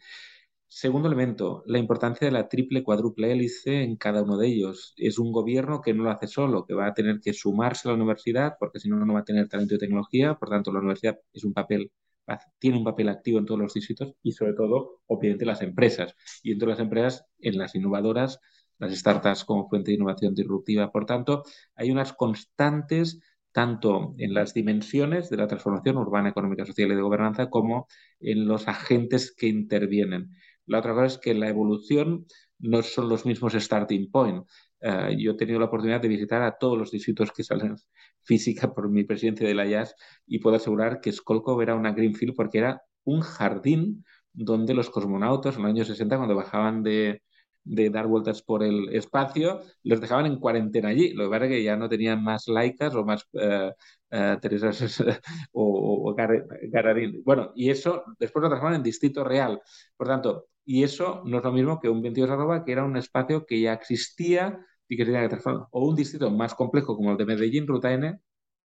Segundo 0.67 1.07
elemento, 1.07 1.63
la 1.67 1.77
importancia 1.79 2.25
de 2.27 2.31
la 2.33 2.49
triple 2.49 2.83
cuádruple 2.83 3.31
hélice 3.31 3.83
en 3.83 3.95
cada 3.95 4.23
uno 4.23 4.37
de 4.37 4.47
ellos. 4.47 4.93
Es 4.97 5.19
un 5.19 5.31
gobierno 5.31 5.81
que 5.81 5.93
no 5.93 6.03
lo 6.03 6.11
hace 6.11 6.27
solo, 6.27 6.65
que 6.65 6.73
va 6.73 6.87
a 6.87 6.93
tener 6.93 7.21
que 7.21 7.33
sumarse 7.33 7.87
a 7.87 7.91
la 7.91 7.95
universidad, 7.95 8.55
porque 8.59 8.79
si 8.79 8.89
no, 8.89 8.97
no 9.05 9.13
va 9.13 9.21
a 9.21 9.23
tener 9.23 9.47
talento 9.47 9.75
y 9.75 9.77
tecnología. 9.77 10.35
Por 10.35 10.49
tanto, 10.49 10.73
la 10.73 10.79
universidad 10.79 11.17
es 11.33 11.43
un 11.45 11.53
papel 11.53 11.91
tiene 12.59 12.77
un 12.77 12.83
papel 12.83 13.09
activo 13.09 13.39
en 13.39 13.45
todos 13.45 13.59
los 13.59 13.73
distritos 13.73 14.13
y 14.23 14.31
sobre 14.31 14.53
todo, 14.53 15.01
obviamente, 15.07 15.45
las 15.45 15.61
empresas. 15.61 16.15
Y 16.43 16.51
entre 16.51 16.69
las 16.69 16.79
empresas, 16.79 17.25
en 17.39 17.57
las 17.57 17.75
innovadoras, 17.75 18.39
las 18.77 18.93
startups 18.93 19.45
como 19.45 19.69
fuente 19.69 19.91
de 19.91 19.95
innovación 19.95 20.33
disruptiva. 20.35 20.91
Por 20.91 21.05
tanto, 21.05 21.43
hay 21.75 21.91
unas 21.91 22.13
constantes 22.13 23.19
tanto 23.51 24.15
en 24.17 24.33
las 24.33 24.53
dimensiones 24.53 25.29
de 25.29 25.37
la 25.37 25.47
transformación 25.47 25.97
urbana, 25.97 26.29
económica, 26.29 26.65
social 26.65 26.91
y 26.91 26.95
de 26.95 27.01
gobernanza, 27.01 27.49
como 27.49 27.87
en 28.19 28.47
los 28.47 28.67
agentes 28.67 29.33
que 29.33 29.47
intervienen. 29.47 30.31
La 30.65 30.79
otra 30.79 30.93
cosa 30.93 31.05
es 31.05 31.17
que 31.17 31.33
la 31.33 31.47
evolución 31.47 32.25
no 32.59 32.81
son 32.81 33.07
los 33.07 33.25
mismos 33.25 33.53
starting 33.53 34.11
point. 34.11 34.45
Eh, 34.87 35.15
yo 35.17 35.31
he 35.31 35.35
tenido 35.35 35.57
la 35.59 35.65
oportunidad 35.65 35.99
de 35.99 36.07
visitar 36.07 36.43
a 36.43 36.57
todos 36.59 36.77
los 36.77 36.91
distritos 36.91 37.31
que 37.31 37.43
salen 37.43 37.75
física 38.21 38.71
por 38.71 38.87
mi 38.89 39.03
presidencia 39.03 39.47
de 39.47 39.55
la 39.55 39.65
IAS 39.65 39.95
y 40.27 40.37
puedo 40.39 40.57
asegurar 40.57 41.01
que 41.01 41.11
Skolkov 41.11 41.59
era 41.61 41.73
una 41.73 41.91
Greenfield 41.91 42.35
porque 42.35 42.59
era 42.59 42.83
un 43.03 43.21
jardín 43.21 44.05
donde 44.31 44.75
los 44.75 44.91
cosmonautas 44.91 45.55
en 45.55 45.63
los 45.63 45.71
años 45.71 45.87
60 45.87 46.17
cuando 46.17 46.35
bajaban 46.35 46.83
de, 46.83 47.23
dar 47.63 48.05
vueltas 48.05 48.43
por 48.43 48.61
el 48.63 48.89
espacio, 48.93 49.61
los 49.81 49.99
dejaban 50.01 50.27
en 50.27 50.39
cuarentena 50.39 50.89
allí. 50.89 51.13
Lo 51.13 51.23
que 51.23 51.29
pasa 51.31 51.45
es 51.45 51.51
que 51.51 51.63
ya 51.63 51.75
no 51.77 51.89
tenían 51.89 52.23
más 52.23 52.47
laicas 52.47 52.93
o 52.93 53.03
más 53.03 53.27
uh, 53.33 54.39
Teresas 54.39 55.01
o, 55.51 56.11
o 56.11 56.15
Garadín. 56.15 57.23
Bueno, 57.23 57.51
y 57.55 57.71
eso 57.71 58.03
después 58.19 58.43
lo 58.43 58.49
transformaron 58.49 58.77
en 58.77 58.83
distrito 58.83 59.23
real. 59.23 59.59
Por 59.97 60.07
tanto, 60.07 60.47
y 60.63 60.83
eso 60.83 61.23
no 61.25 61.39
es 61.39 61.43
lo 61.43 61.51
mismo 61.51 61.79
que 61.79 61.89
un 61.89 62.01
22 62.03 62.29
arroba, 62.29 62.63
que 62.63 62.71
era 62.71 62.83
un 62.83 62.97
espacio 62.97 63.45
que 63.47 63.61
ya 63.61 63.73
existía 63.73 64.59
y 64.87 64.97
que 64.97 65.05
tenía 65.05 65.21
que 65.21 65.29
transformar. 65.29 65.67
O 65.71 65.87
un 65.87 65.95
distrito 65.95 66.29
más 66.31 66.53
complejo 66.53 66.95
como 66.95 67.11
el 67.11 67.17
de 67.17 67.25
Medellín, 67.25 67.67
Ruta 67.67 67.91
N, 67.93 68.19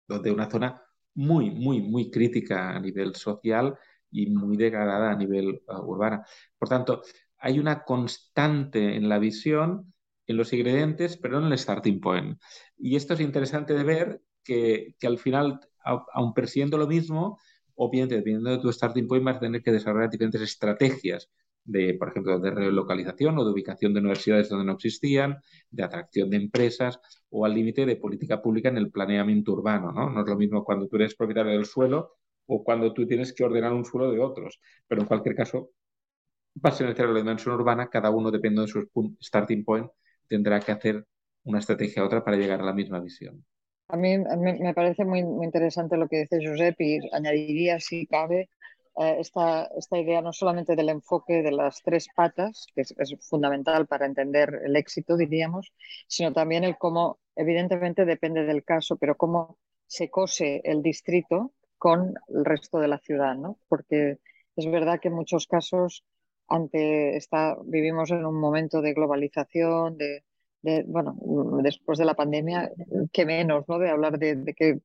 donde 0.07 0.31
una 0.31 0.51
zona 0.51 0.83
muy, 1.15 1.51
muy, 1.51 1.81
muy 1.83 2.11
crítica 2.11 2.71
a 2.71 2.81
nivel 2.81 3.15
social 3.15 3.77
y 4.11 4.31
muy 4.31 4.57
degradada 4.57 5.11
a 5.11 5.17
nivel 5.17 5.63
uh, 5.69 5.83
urbana. 5.83 6.25
Por 6.59 6.69
tanto, 6.69 7.03
hay 7.39 7.59
una 7.59 7.85
constante 7.85 8.97
en 8.97 9.09
la 9.09 9.19
visión, 9.19 9.93
en 10.27 10.37
los 10.37 10.53
ingredientes, 10.53 11.17
pero 11.17 11.39
en 11.39 11.47
el 11.47 11.59
starting 11.59 12.01
point. 12.01 12.41
Y 12.77 12.97
esto 12.97 13.15
es 13.15 13.21
interesante 13.21 13.75
de 13.75 13.85
ver 13.85 14.23
que, 14.45 14.95
que 14.99 15.07
al 15.07 15.19
final, 15.19 15.61
aun 15.85 16.35
persiguiendo 16.35 16.79
lo 16.79 16.87
mismo, 16.87 17.39
obviamente, 17.75 18.17
dependiendo 18.17 18.51
de 18.51 18.59
tu 18.59 18.73
starting 18.73 19.07
point, 19.07 19.25
vas 19.25 19.37
a 19.37 19.41
tener 19.41 19.63
que 19.63 19.73
desarrollar 19.73 20.11
diferentes 20.11 20.43
estrategias 20.43 21.31
de, 21.69 21.95
por 21.95 22.09
ejemplo, 22.09 22.39
de 22.39 22.51
relocalización 22.51 23.39
o 23.39 23.45
de 23.45 23.53
ubicación 23.53 23.93
de 23.93 24.01
universidades 24.01 24.49
donde 24.49 24.65
no 24.65 24.73
existían, 24.73 25.39
de 25.71 25.85
atracción 25.85 26.31
de 26.31 26.39
empresas 26.39 26.99
o 27.29 27.45
al 27.45 27.55
límite 27.55 27.85
de 27.85 27.97
política 27.97 28.41
pública 28.41 28.71
en 28.71 28.79
el 28.79 28.91
planeamiento 28.91 29.53
urbano. 29.53 29.93
¿no? 29.93 30.09
no 30.11 30.23
es 30.23 30.29
lo 30.29 30.37
mismo 30.37 30.65
cuando 30.65 30.89
tú 30.89 30.97
eres 30.97 31.15
propietario 31.15 31.53
del 31.53 31.67
suelo 31.67 32.17
o 32.47 32.65
cuando 32.65 32.95
tú 32.95 33.07
tienes 33.07 33.35
que 33.35 33.45
ordenar 33.45 33.75
un 33.75 33.85
suelo 33.85 34.11
de 34.11 34.19
otros. 34.19 34.59
Pero 34.87 35.03
en 35.03 35.07
cualquier 35.07 35.35
caso, 35.35 35.71
para 36.61 36.75
ser 36.75 36.99
la 36.99 37.19
dimensión 37.19 37.55
urbana, 37.55 37.91
cada 37.91 38.11
uno, 38.11 38.31
depende 38.31 38.63
de 38.63 38.69
su 38.69 38.89
starting 39.21 39.65
point, 39.65 39.91
tendrá 40.27 40.61
que 40.61 40.73
hacer 40.73 41.05
una 41.45 41.59
estrategia 41.59 42.03
a 42.03 42.07
otra 42.07 42.25
para 42.25 42.39
llegar 42.39 42.61
a 42.63 42.65
la 42.65 42.73
misma 42.73 42.99
visión. 43.01 43.45
A 43.89 43.97
mí, 43.97 44.19
me 44.19 44.75
parece 44.75 45.05
muy, 45.05 45.23
muy, 45.23 45.45
interesante 45.47 45.97
lo 45.97 46.09
que 46.09 46.21
dice 46.21 46.47
Josep 46.47 46.79
y 46.81 46.99
añadiría, 47.13 47.79
si 47.79 48.07
cabe, 48.07 48.49
esta, 48.99 49.69
esta, 49.77 49.99
idea 49.99 50.21
no 50.21 50.33
solamente 50.33 50.75
del 50.75 50.89
enfoque 50.89 51.43
de 51.43 51.53
las 51.53 51.83
tres 51.83 52.09
patas, 52.15 52.67
que 52.75 52.83
es, 52.83 52.95
fundamental 53.21 53.87
para 53.87 54.07
entender 54.07 54.61
el 54.65 54.77
éxito, 54.77 55.17
diríamos, 55.17 55.73
sino 56.09 56.33
también 56.33 56.65
el 56.65 56.77
cómo, 56.79 57.19
evidentemente 57.37 58.05
depende 58.05 58.45
del 58.45 58.65
caso, 58.65 58.97
pero 58.97 59.17
cómo 59.17 59.59
se 59.87 60.11
cose 60.11 60.61
el 60.65 60.83
distrito 60.83 61.53
con 61.79 62.15
el 62.29 62.45
resto 62.45 62.79
de 62.79 62.89
la 62.89 62.99
ciudad, 62.99 63.37
¿no? 63.37 63.59
Porque 63.69 64.19
es 64.57 64.71
verdad 64.71 64.99
que 65.01 65.09
en 65.09 65.15
muchos 65.15 65.47
casos 65.47 66.05
ante 66.49 67.17
esta, 67.17 67.57
vivimos 67.65 68.11
en 68.11 68.27
un 68.27 68.41
momento 68.41 68.83
de 68.83 68.95
globalización, 68.95 69.97
de, 69.97 70.25
bueno, 70.87 71.17
después 71.63 71.99
de 71.99 72.05
la 72.05 72.15
pandemia, 72.15 72.73
que 73.13 73.25
menos, 73.27 73.65
¿no? 73.69 73.79
De 73.79 73.91
hablar 73.91 74.19
de, 74.19 74.35
de 74.37 74.55
que 74.55 74.81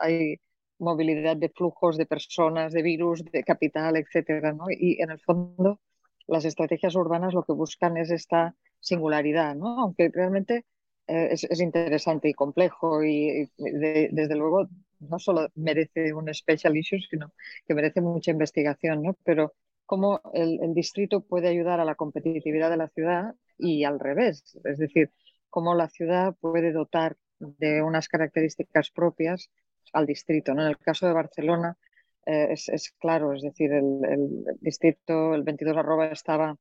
hay 0.00 0.40
movilidad 0.78 1.36
de 1.36 1.48
flujos 1.50 1.96
de 1.96 2.06
personas, 2.06 2.72
de 2.72 2.82
virus, 2.82 3.24
de 3.24 3.42
capital, 3.44 3.96
etcétera, 3.96 4.52
¿no? 4.52 4.66
Y 4.70 5.00
en 5.00 5.10
el 5.10 5.20
fondo 5.20 5.80
las 6.26 6.44
estrategias 6.44 6.94
urbanas 6.94 7.34
lo 7.34 7.44
que 7.44 7.52
buscan 7.52 7.96
es 7.96 8.10
esta 8.10 8.54
singularidad, 8.80 9.56
¿no? 9.56 9.80
Aunque 9.80 10.10
realmente 10.12 10.66
eh, 11.06 11.28
es, 11.32 11.60
interesante 11.60 12.28
y 12.28 12.34
complejo 12.34 13.02
y, 13.02 13.50
desde 13.56 14.36
luego 14.36 14.68
no 15.00 15.18
solo 15.18 15.48
merece 15.54 16.12
un 16.12 16.32
special 16.32 16.76
issue, 16.76 17.00
sino 17.00 17.32
que 17.66 17.74
merece 17.74 18.00
mucha 18.00 18.30
investigación, 18.30 19.02
¿no? 19.02 19.16
Pero 19.24 19.54
cómo 19.86 20.20
el, 20.34 20.60
el 20.62 20.74
distrito 20.74 21.22
puede 21.22 21.48
ayudar 21.48 21.80
a 21.80 21.84
la 21.84 21.94
competitividad 21.94 22.70
de 22.70 22.76
la 22.76 22.88
ciudad 22.88 23.34
y 23.56 23.84
al 23.84 23.98
revés, 23.98 24.58
es 24.64 24.78
decir, 24.78 25.10
cómo 25.50 25.74
la 25.74 25.88
ciudad 25.88 26.36
puede 26.40 26.72
dotar 26.72 27.16
de 27.38 27.82
unas 27.82 28.08
características 28.08 28.90
propias 28.90 29.50
al 29.92 30.06
distrito. 30.06 30.54
¿no? 30.54 30.62
En 30.62 30.68
el 30.68 30.78
caso 30.78 31.06
de 31.06 31.12
Barcelona 31.12 31.76
eh, 32.26 32.48
es, 32.52 32.94
claro, 32.98 33.32
es 33.32 33.42
decir, 33.42 33.72
el, 33.72 34.44
distrito, 34.60 35.34
el 35.34 35.42
22 35.42 35.76
arroba 35.76 36.06
estaba 36.06 36.56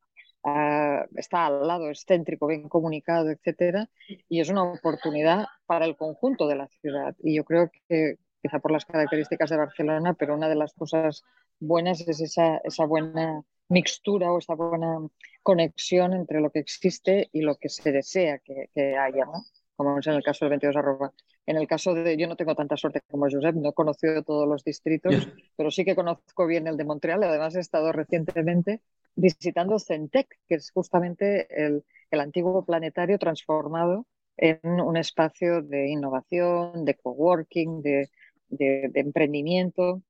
ah, 0.45 1.05
está 1.15 1.47
al 1.47 1.67
lado, 1.67 1.89
es 1.89 2.05
céntrico, 2.05 2.47
bien 2.47 2.69
comunicado, 2.69 3.29
etcétera, 3.29 3.89
y 4.29 4.39
es 4.39 4.49
una 4.49 4.63
oportunidad 4.63 5.45
para 5.65 5.85
el 5.85 5.97
conjunto 5.97 6.47
de 6.47 6.55
la 6.55 6.67
ciudad. 6.67 7.15
Y 7.21 7.35
yo 7.35 7.43
creo 7.43 7.69
que, 7.89 8.17
quizá 8.41 8.59
por 8.59 8.71
las 8.71 8.85
características 8.85 9.49
de 9.49 9.57
Barcelona, 9.57 10.13
pero 10.13 10.35
una 10.35 10.47
de 10.47 10.55
las 10.55 10.73
cosas 10.73 11.23
buenas 11.59 12.01
es 12.07 12.21
esa, 12.21 12.57
esa 12.63 12.85
buena 12.85 13.43
mixtura 13.69 14.31
o 14.31 14.37
esa 14.37 14.55
buena 14.55 14.99
conexión 15.43 16.13
entre 16.13 16.39
lo 16.41 16.51
que 16.51 16.59
existe 16.59 17.29
y 17.31 17.41
lo 17.41 17.55
que 17.55 17.69
se 17.69 17.91
desea 17.91 18.39
que, 18.39 18.69
haya, 18.97 19.25
¿no? 19.25 19.43
como 19.75 19.99
es 19.99 20.07
en 20.07 20.13
el 20.13 20.23
caso 20.23 20.45
del 20.45 20.51
22 20.51 20.75
arroba. 20.77 21.13
En 21.47 21.57
el 21.57 21.65
caso 21.65 21.93
de, 21.95 22.17
yo 22.17 22.27
no 22.27 22.35
tengo 22.35 22.55
tanta 22.55 22.75
suerte 22.77 23.01
como 23.09 23.27
Josep, 23.31 23.55
no 23.55 23.69
he 23.69 23.73
conocido 23.73 24.21
todos 24.21 24.47
los 24.47 24.63
distritos, 24.65 25.29
pero 25.55 25.71
sí 25.71 25.85
que 25.85 25.95
conozco 25.95 26.45
bien 26.45 26.67
el 26.67 26.75
de 26.77 26.83
Montreal. 26.83 27.23
Además, 27.23 27.55
he 27.55 27.61
estado 27.61 27.91
recientemente 27.93 28.81
visitando 29.15 29.79
Centec, 29.79 30.27
que 30.47 30.55
es 30.55 30.71
justamente 30.71 31.47
el, 31.65 31.85
el 32.11 32.19
antiguo 32.19 32.65
planetario 32.65 33.17
transformado 33.17 34.05
en 34.35 34.59
un 34.63 34.97
espacio 34.97 35.61
de 35.61 35.89
innovación, 35.89 36.85
de 36.85 36.95
coworking, 36.95 37.81
de, 37.81 38.09
de, 38.49 38.89
de 38.91 38.99
emprendimiento. 38.99 40.03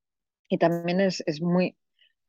Y 0.49 0.57
también 0.57 0.99
es, 1.01 1.23
es, 1.27 1.41
muy, 1.41 1.77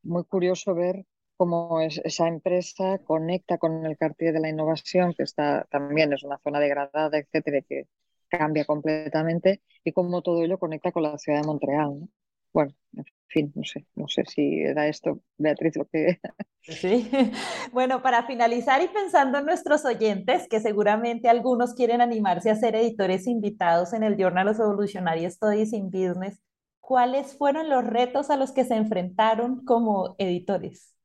muy 0.03 0.23
curioso 0.23 0.75
ver 0.75 1.05
cómo 1.35 1.81
es, 1.81 1.99
esa 2.03 2.27
empresa 2.27 2.99
conecta 2.99 3.57
con 3.57 3.85
el 3.85 3.97
cartier 3.97 4.33
de 4.33 4.39
la 4.39 4.49
innovación, 4.49 5.13
que 5.13 5.23
está 5.23 5.65
también 5.71 6.13
es 6.13 6.23
una 6.23 6.37
zona 6.39 6.59
degradada, 6.59 7.17
etcétera, 7.17 7.61
que 7.67 7.87
cambia 8.29 8.65
completamente, 8.65 9.61
y 9.83 9.91
cómo 9.91 10.21
todo 10.21 10.43
ello 10.43 10.59
conecta 10.59 10.91
con 10.91 11.03
la 11.03 11.17
ciudad 11.17 11.41
de 11.41 11.47
Montreal. 11.47 12.09
Bueno, 12.53 12.73
en 12.93 13.05
fin, 13.27 13.51
no 13.55 13.63
sé, 13.63 13.85
no 13.95 14.07
sé 14.07 14.23
si 14.25 14.61
era 14.61 14.87
esto, 14.87 15.21
Beatriz, 15.37 15.75
lo 15.75 15.85
que... 15.85 16.19
Sí, 16.61 17.09
bueno, 17.71 18.01
para 18.01 18.27
finalizar 18.27 18.81
y 18.83 18.89
pensando 18.89 19.39
en 19.39 19.45
nuestros 19.45 19.85
oyentes, 19.85 20.47
que 20.47 20.59
seguramente 20.59 21.29
algunos 21.29 21.73
quieren 21.73 22.01
animarse 22.01 22.51
a 22.51 22.55
ser 22.55 22.75
editores 22.75 23.27
invitados 23.27 23.93
en 23.93 24.03
el 24.03 24.17
Journal 24.17 24.49
of 24.49 24.59
Evolutionary 24.59 25.29
Studies 25.31 25.73
in 25.73 25.89
Business, 25.89 26.39
¿cuáles 26.79 27.35
fueron 27.37 27.69
los 27.69 27.85
retos 27.85 28.29
a 28.29 28.35
los 28.37 28.51
que 28.51 28.65
se 28.65 28.75
enfrentaron 28.75 29.63
como 29.63 30.15
editores? 30.19 30.95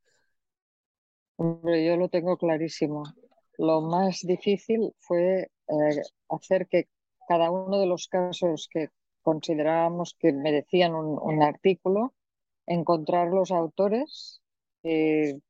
Hombre, 1.37 1.85
yo 1.87 1.97
lo 1.97 2.09
tengo 2.09 2.37
clarísimo. 2.37 3.05
Lo 3.59 3.81
más 3.81 4.21
difícil 4.23 4.93
fue 4.99 5.51
eh, 5.69 6.03
hacer 6.29 6.67
que 6.69 6.89
cada 7.27 7.51
uno 7.51 7.79
de 7.79 7.87
los 7.87 8.09
casos 8.09 8.69
que 8.71 8.89
considerábamos 9.23 10.17
que 10.19 10.33
merecían 10.33 10.95
un, 10.95 11.43
artículo, 11.43 12.15
encontrar 12.67 13.29
los 13.29 13.51
autores. 13.51 14.43
en 14.83 15.43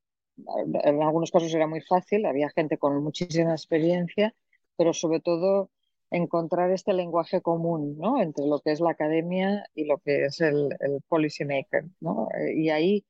algunos 1.03 1.31
casos 1.31 1.53
era 1.55 1.67
muy 1.67 1.81
fácil, 1.81 2.27
había 2.27 2.51
gente 2.51 2.79
con 2.79 3.03
muchísima 3.03 3.53
experiencia, 3.53 4.35
pero 4.77 4.93
sobre 4.93 5.21
todo 5.21 5.71
encontrar 6.11 6.71
este 6.71 6.93
lenguaje 6.93 7.41
común 7.41 7.97
¿no? 7.99 8.21
entre 8.23 8.47
lo 8.47 8.61
que 8.61 8.71
es 8.71 8.81
la 8.81 8.91
academia 8.91 9.65
y 9.75 9.87
lo 9.87 9.99
que 9.99 10.27
es 10.27 10.41
el, 10.41 10.69
el 10.81 11.01
policy 11.09 11.45
maker. 11.45 11.85
¿no? 12.01 12.29
Y 12.55 12.71
ahí 12.71 13.05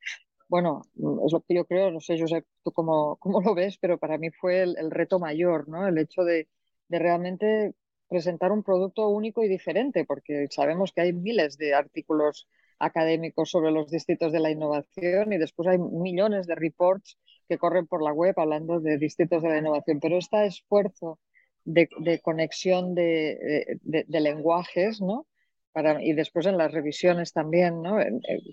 bueno, 0.49 0.83
es 1.27 1.33
lo 1.33 1.41
que 1.41 1.55
yo 1.55 1.65
creo, 1.65 1.91
no 1.91 2.01
sé, 2.01 2.17
Josep, 2.19 2.45
tú 2.63 2.73
cómo, 2.73 3.17
cómo 3.17 3.41
lo 3.41 3.55
ves, 3.55 3.79
pero 3.79 3.99
para 3.99 4.19
mí 4.19 4.31
fue 4.31 4.63
el, 4.63 4.91
reto 4.91 5.19
mayor, 5.19 5.69
¿no? 5.69 5.87
El 5.87 5.99
hecho 5.99 6.23
de, 6.23 6.49
realmente 6.89 7.75
presentar 8.09 8.53
un 8.53 8.63
producto 8.63 9.09
único 9.09 9.43
y 9.43 9.49
diferente, 9.49 10.05
porque 10.05 10.47
sabemos 10.51 10.93
que 10.93 11.03
hay 11.03 11.13
miles 11.13 11.57
de 11.59 11.75
artículos 11.75 12.49
académicos 12.79 13.51
sobre 13.51 13.71
los 13.71 13.91
distritos 13.91 14.33
de 14.33 14.41
la 14.41 14.51
innovación 14.51 15.33
y 15.33 15.39
después 15.39 15.69
hay 15.69 15.79
millones 15.79 16.47
de 16.47 16.55
reports 16.55 17.19
que 17.49 17.59
corren 17.59 17.87
por 17.87 18.03
la 18.03 18.13
web 18.13 18.35
hablando 18.39 18.81
de 18.81 18.99
distritos 18.99 19.43
de 19.43 19.49
la 19.49 19.59
innovación, 19.59 20.01
pero 20.01 20.19
este 20.19 20.47
esfuerzo 20.47 21.19
de, 21.65 21.89
conexión 22.23 22.95
de, 22.95 23.79
de, 23.83 24.21
lenguajes, 24.21 25.01
¿no? 25.01 25.27
y 26.01 26.13
después 26.13 26.47
en 26.47 26.57
las 26.57 26.73
revisiones 26.73 27.33
también, 27.33 27.83
¿no? 27.83 27.99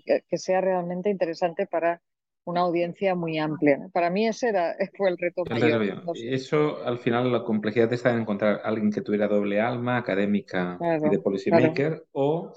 que, 0.04 0.38
sea 0.38 0.60
realmente 0.60 1.10
interesante 1.10 1.66
para 1.66 2.02
una 2.44 2.60
audiencia 2.60 3.14
muy 3.14 3.38
amplia. 3.38 3.88
Para 3.92 4.10
mí 4.10 4.26
ese 4.26 4.48
era, 4.48 4.74
fue 4.96 5.10
el 5.10 5.18
reto 5.18 5.44
mayor. 5.48 6.04
Eso, 6.14 6.84
al 6.84 6.98
final, 6.98 7.32
la 7.32 7.44
complejidad 7.44 7.92
está 7.92 8.10
en 8.12 8.20
encontrar 8.20 8.60
a 8.62 8.68
alguien 8.68 8.90
que 8.90 9.02
tuviera 9.02 9.28
doble 9.28 9.60
alma, 9.60 9.96
académica 9.96 10.78
y 11.04 11.08
de 11.08 11.18
policymaker, 11.18 12.04
o 12.12 12.52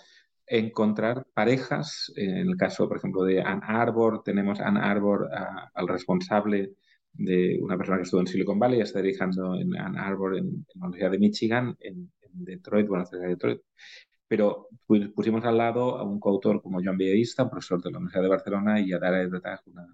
encontrar 0.47 1.25
parejas, 1.33 2.11
en 2.15 2.49
el 2.49 2.57
caso, 2.57 2.87
por 2.87 2.97
ejemplo, 2.97 3.23
de 3.23 3.41
Ann 3.41 3.61
Arbor, 3.63 4.21
tenemos 4.23 4.59
Ann 4.59 4.77
Arbor 4.77 5.29
al 5.73 5.87
responsable 5.87 6.73
de 7.13 7.57
una 7.61 7.77
persona 7.77 7.97
que 7.97 8.03
estuvo 8.03 8.21
en 8.21 8.27
Silicon 8.27 8.59
Valley, 8.59 8.81
está 8.81 9.01
dirigiendo 9.01 9.55
en 9.55 9.75
Ann 9.77 9.97
Arbor, 9.97 10.37
en, 10.37 10.65
la 10.75 10.87
Universidad 10.87 11.11
de 11.11 11.19
Michigan, 11.19 11.75
en, 11.79 12.11
en 12.21 12.43
Detroit, 12.43 12.87
bueno, 12.87 13.05
cerca 13.05 13.23
de 13.23 13.31
Detroit, 13.31 13.61
pero 14.27 14.69
pusimos 15.15 15.43
al 15.45 15.57
lado 15.57 15.97
a 15.97 16.03
un 16.03 16.19
coautor 16.19 16.61
como 16.61 16.81
Joan 16.83 16.97
Villarista, 16.97 17.43
un 17.43 17.49
profesor 17.49 17.81
de 17.81 17.91
la 17.91 17.97
Universidad 17.97 18.23
de 18.23 18.29
Barcelona, 18.29 18.79
y 18.79 18.93
a 18.93 18.99
Dara 18.99 19.21
Edretag, 19.21 19.61
una 19.67 19.88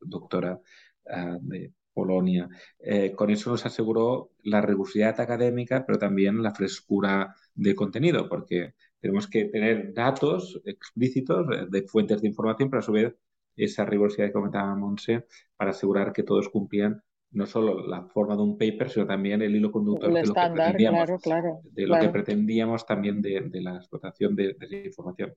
doctora 0.00 0.60
uh, 1.04 1.38
de 1.40 1.72
Polonia. 1.92 2.48
Eh, 2.78 3.12
con 3.14 3.30
eso 3.30 3.50
nos 3.50 3.66
aseguró 3.66 4.30
la 4.44 4.60
rigurosidad 4.60 5.20
académica, 5.20 5.84
pero 5.86 5.98
también 5.98 6.42
la 6.42 6.54
frescura 6.54 7.34
de 7.54 7.74
contenido, 7.74 8.28
porque 8.28 8.74
tenemos 9.00 9.26
que 9.28 9.46
tener 9.46 9.92
datos 9.94 10.60
explícitos 10.64 11.46
de 11.70 11.82
fuentes 11.88 12.20
de 12.22 12.28
información, 12.28 12.70
pero 12.70 12.80
a 12.80 12.82
su 12.82 12.92
vez 12.92 13.14
esa 13.56 13.84
rigurosidad 13.84 14.26
que 14.28 14.32
comentaba 14.32 14.74
Monse 14.76 15.26
para 15.56 15.72
asegurar 15.72 16.12
que 16.12 16.22
todos 16.22 16.48
cumplían 16.48 17.02
no 17.30 17.46
solo 17.46 17.86
la 17.86 18.04
forma 18.04 18.36
de 18.36 18.42
un 18.42 18.56
paper, 18.56 18.88
sino 18.88 19.06
también 19.06 19.42
el 19.42 19.54
hilo 19.54 19.70
conductor 19.70 20.12
de, 20.12 20.26
lo 20.26 20.34
que 20.34 20.40
pretendíamos, 20.50 21.08
de 21.62 21.86
lo 21.86 22.00
que 22.00 22.08
pretendíamos 22.08 22.86
también 22.86 23.20
de, 23.20 23.48
la 23.60 23.76
explotación 23.76 24.34
de, 24.34 24.56
esa 24.58 24.86
información. 24.86 25.34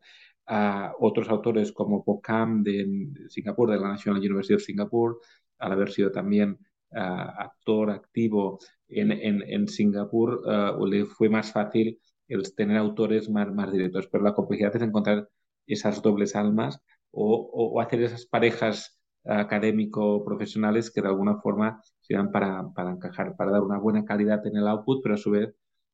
A 0.48 0.94
otros 1.00 1.30
autores 1.30 1.72
como 1.72 2.04
Pocam 2.04 2.64
de 2.64 3.10
Singapur, 3.28 3.72
de 3.72 3.80
la 3.80 3.90
National 3.90 4.20
University 4.20 4.54
of 4.54 4.62
Singapore, 4.62 5.16
al 5.60 5.72
haber 5.74 5.92
sido 5.92 6.12
también 6.12 6.58
actor 6.92 7.90
activo 7.92 8.60
en, 8.88 9.12
en, 9.12 9.68
Singapur, 9.68 10.42
le 10.88 11.06
fue 11.06 11.30
más 11.30 11.52
fácil 11.52 12.00
el 12.28 12.56
tener 12.56 12.78
autores 12.78 13.30
más, 13.30 13.54
más 13.54 13.72
directos, 13.72 14.08
pero 14.08 14.24
la 14.24 14.34
complejidad 14.34 14.76
es 14.76 14.82
encontrar 14.82 15.28
esas 15.68 16.02
dobles 16.02 16.36
almas 16.36 16.82
o, 17.12 17.50
o 17.54 17.82
hacer 17.82 18.02
esas 18.02 18.26
parejas 18.26 19.01
académico-profesionales 19.26 20.92
que 20.92 21.02
de 21.02 21.08
alguna 21.08 21.38
forma 21.38 21.82
sirvan 22.00 22.32
para, 22.32 22.70
para 22.74 22.92
encajar, 22.92 23.36
para 23.36 23.52
dar 23.52 23.62
una 23.62 23.78
buena 23.78 24.04
calidad 24.06 24.46
en 24.48 24.58
el 24.58 24.68
output, 24.68 25.02
pero 25.04 25.16
a 25.16 25.18
su 25.18 25.32
vez 25.32 25.54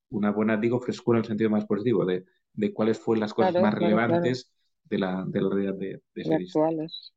una 0.09 0.31
buena, 0.31 0.57
digo, 0.57 0.79
frescura 0.79 1.19
en 1.19 1.23
el 1.23 1.27
sentido 1.27 1.49
más 1.49 1.65
positivo, 1.65 2.05
de, 2.05 2.25
de 2.53 2.73
cuáles 2.73 2.99
fueron 2.99 3.21
las 3.21 3.33
cosas 3.33 3.61
más 3.61 3.73
relevantes 3.73 4.53
de 4.85 4.97
la, 4.99 5.25
de 5.27 5.41
la 5.41 5.49
realidad 5.49 5.73
de, 5.75 6.01
de 6.15 6.35
actuales. 6.35 7.13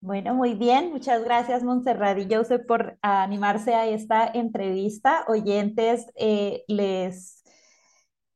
Bueno, 0.00 0.34
muy 0.34 0.54
bien. 0.54 0.92
Muchas 0.92 1.24
gracias, 1.24 1.64
Montserrat 1.64 2.18
y 2.18 2.32
Joseph, 2.32 2.66
por 2.66 2.98
animarse 3.00 3.74
a 3.74 3.88
esta 3.88 4.26
entrevista. 4.26 5.24
Oyentes, 5.26 6.12
eh, 6.14 6.64
les 6.68 7.42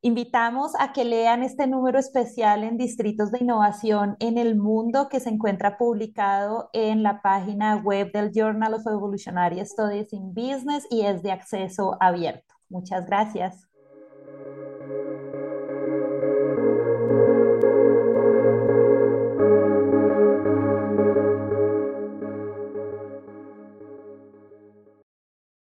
Invitamos 0.02 0.72
a 0.78 0.94
que 0.94 1.04
lean 1.04 1.42
este 1.42 1.66
número 1.66 1.98
especial 1.98 2.64
en 2.64 2.78
Distritos 2.78 3.30
de 3.30 3.40
Innovación 3.40 4.16
en 4.18 4.38
el 4.38 4.56
Mundo 4.56 5.10
que 5.10 5.20
se 5.20 5.28
encuentra 5.28 5.76
publicado 5.76 6.70
en 6.72 7.02
la 7.02 7.20
página 7.20 7.76
web 7.76 8.10
del 8.10 8.32
Journal 8.32 8.72
of 8.72 8.86
Evolutionary 8.86 9.62
Studies 9.66 10.10
in 10.14 10.32
Business 10.32 10.86
y 10.90 11.02
es 11.02 11.22
de 11.22 11.32
acceso 11.32 11.98
abierto. 12.00 12.54
Muchas 12.70 13.04
gracias. 13.04 13.69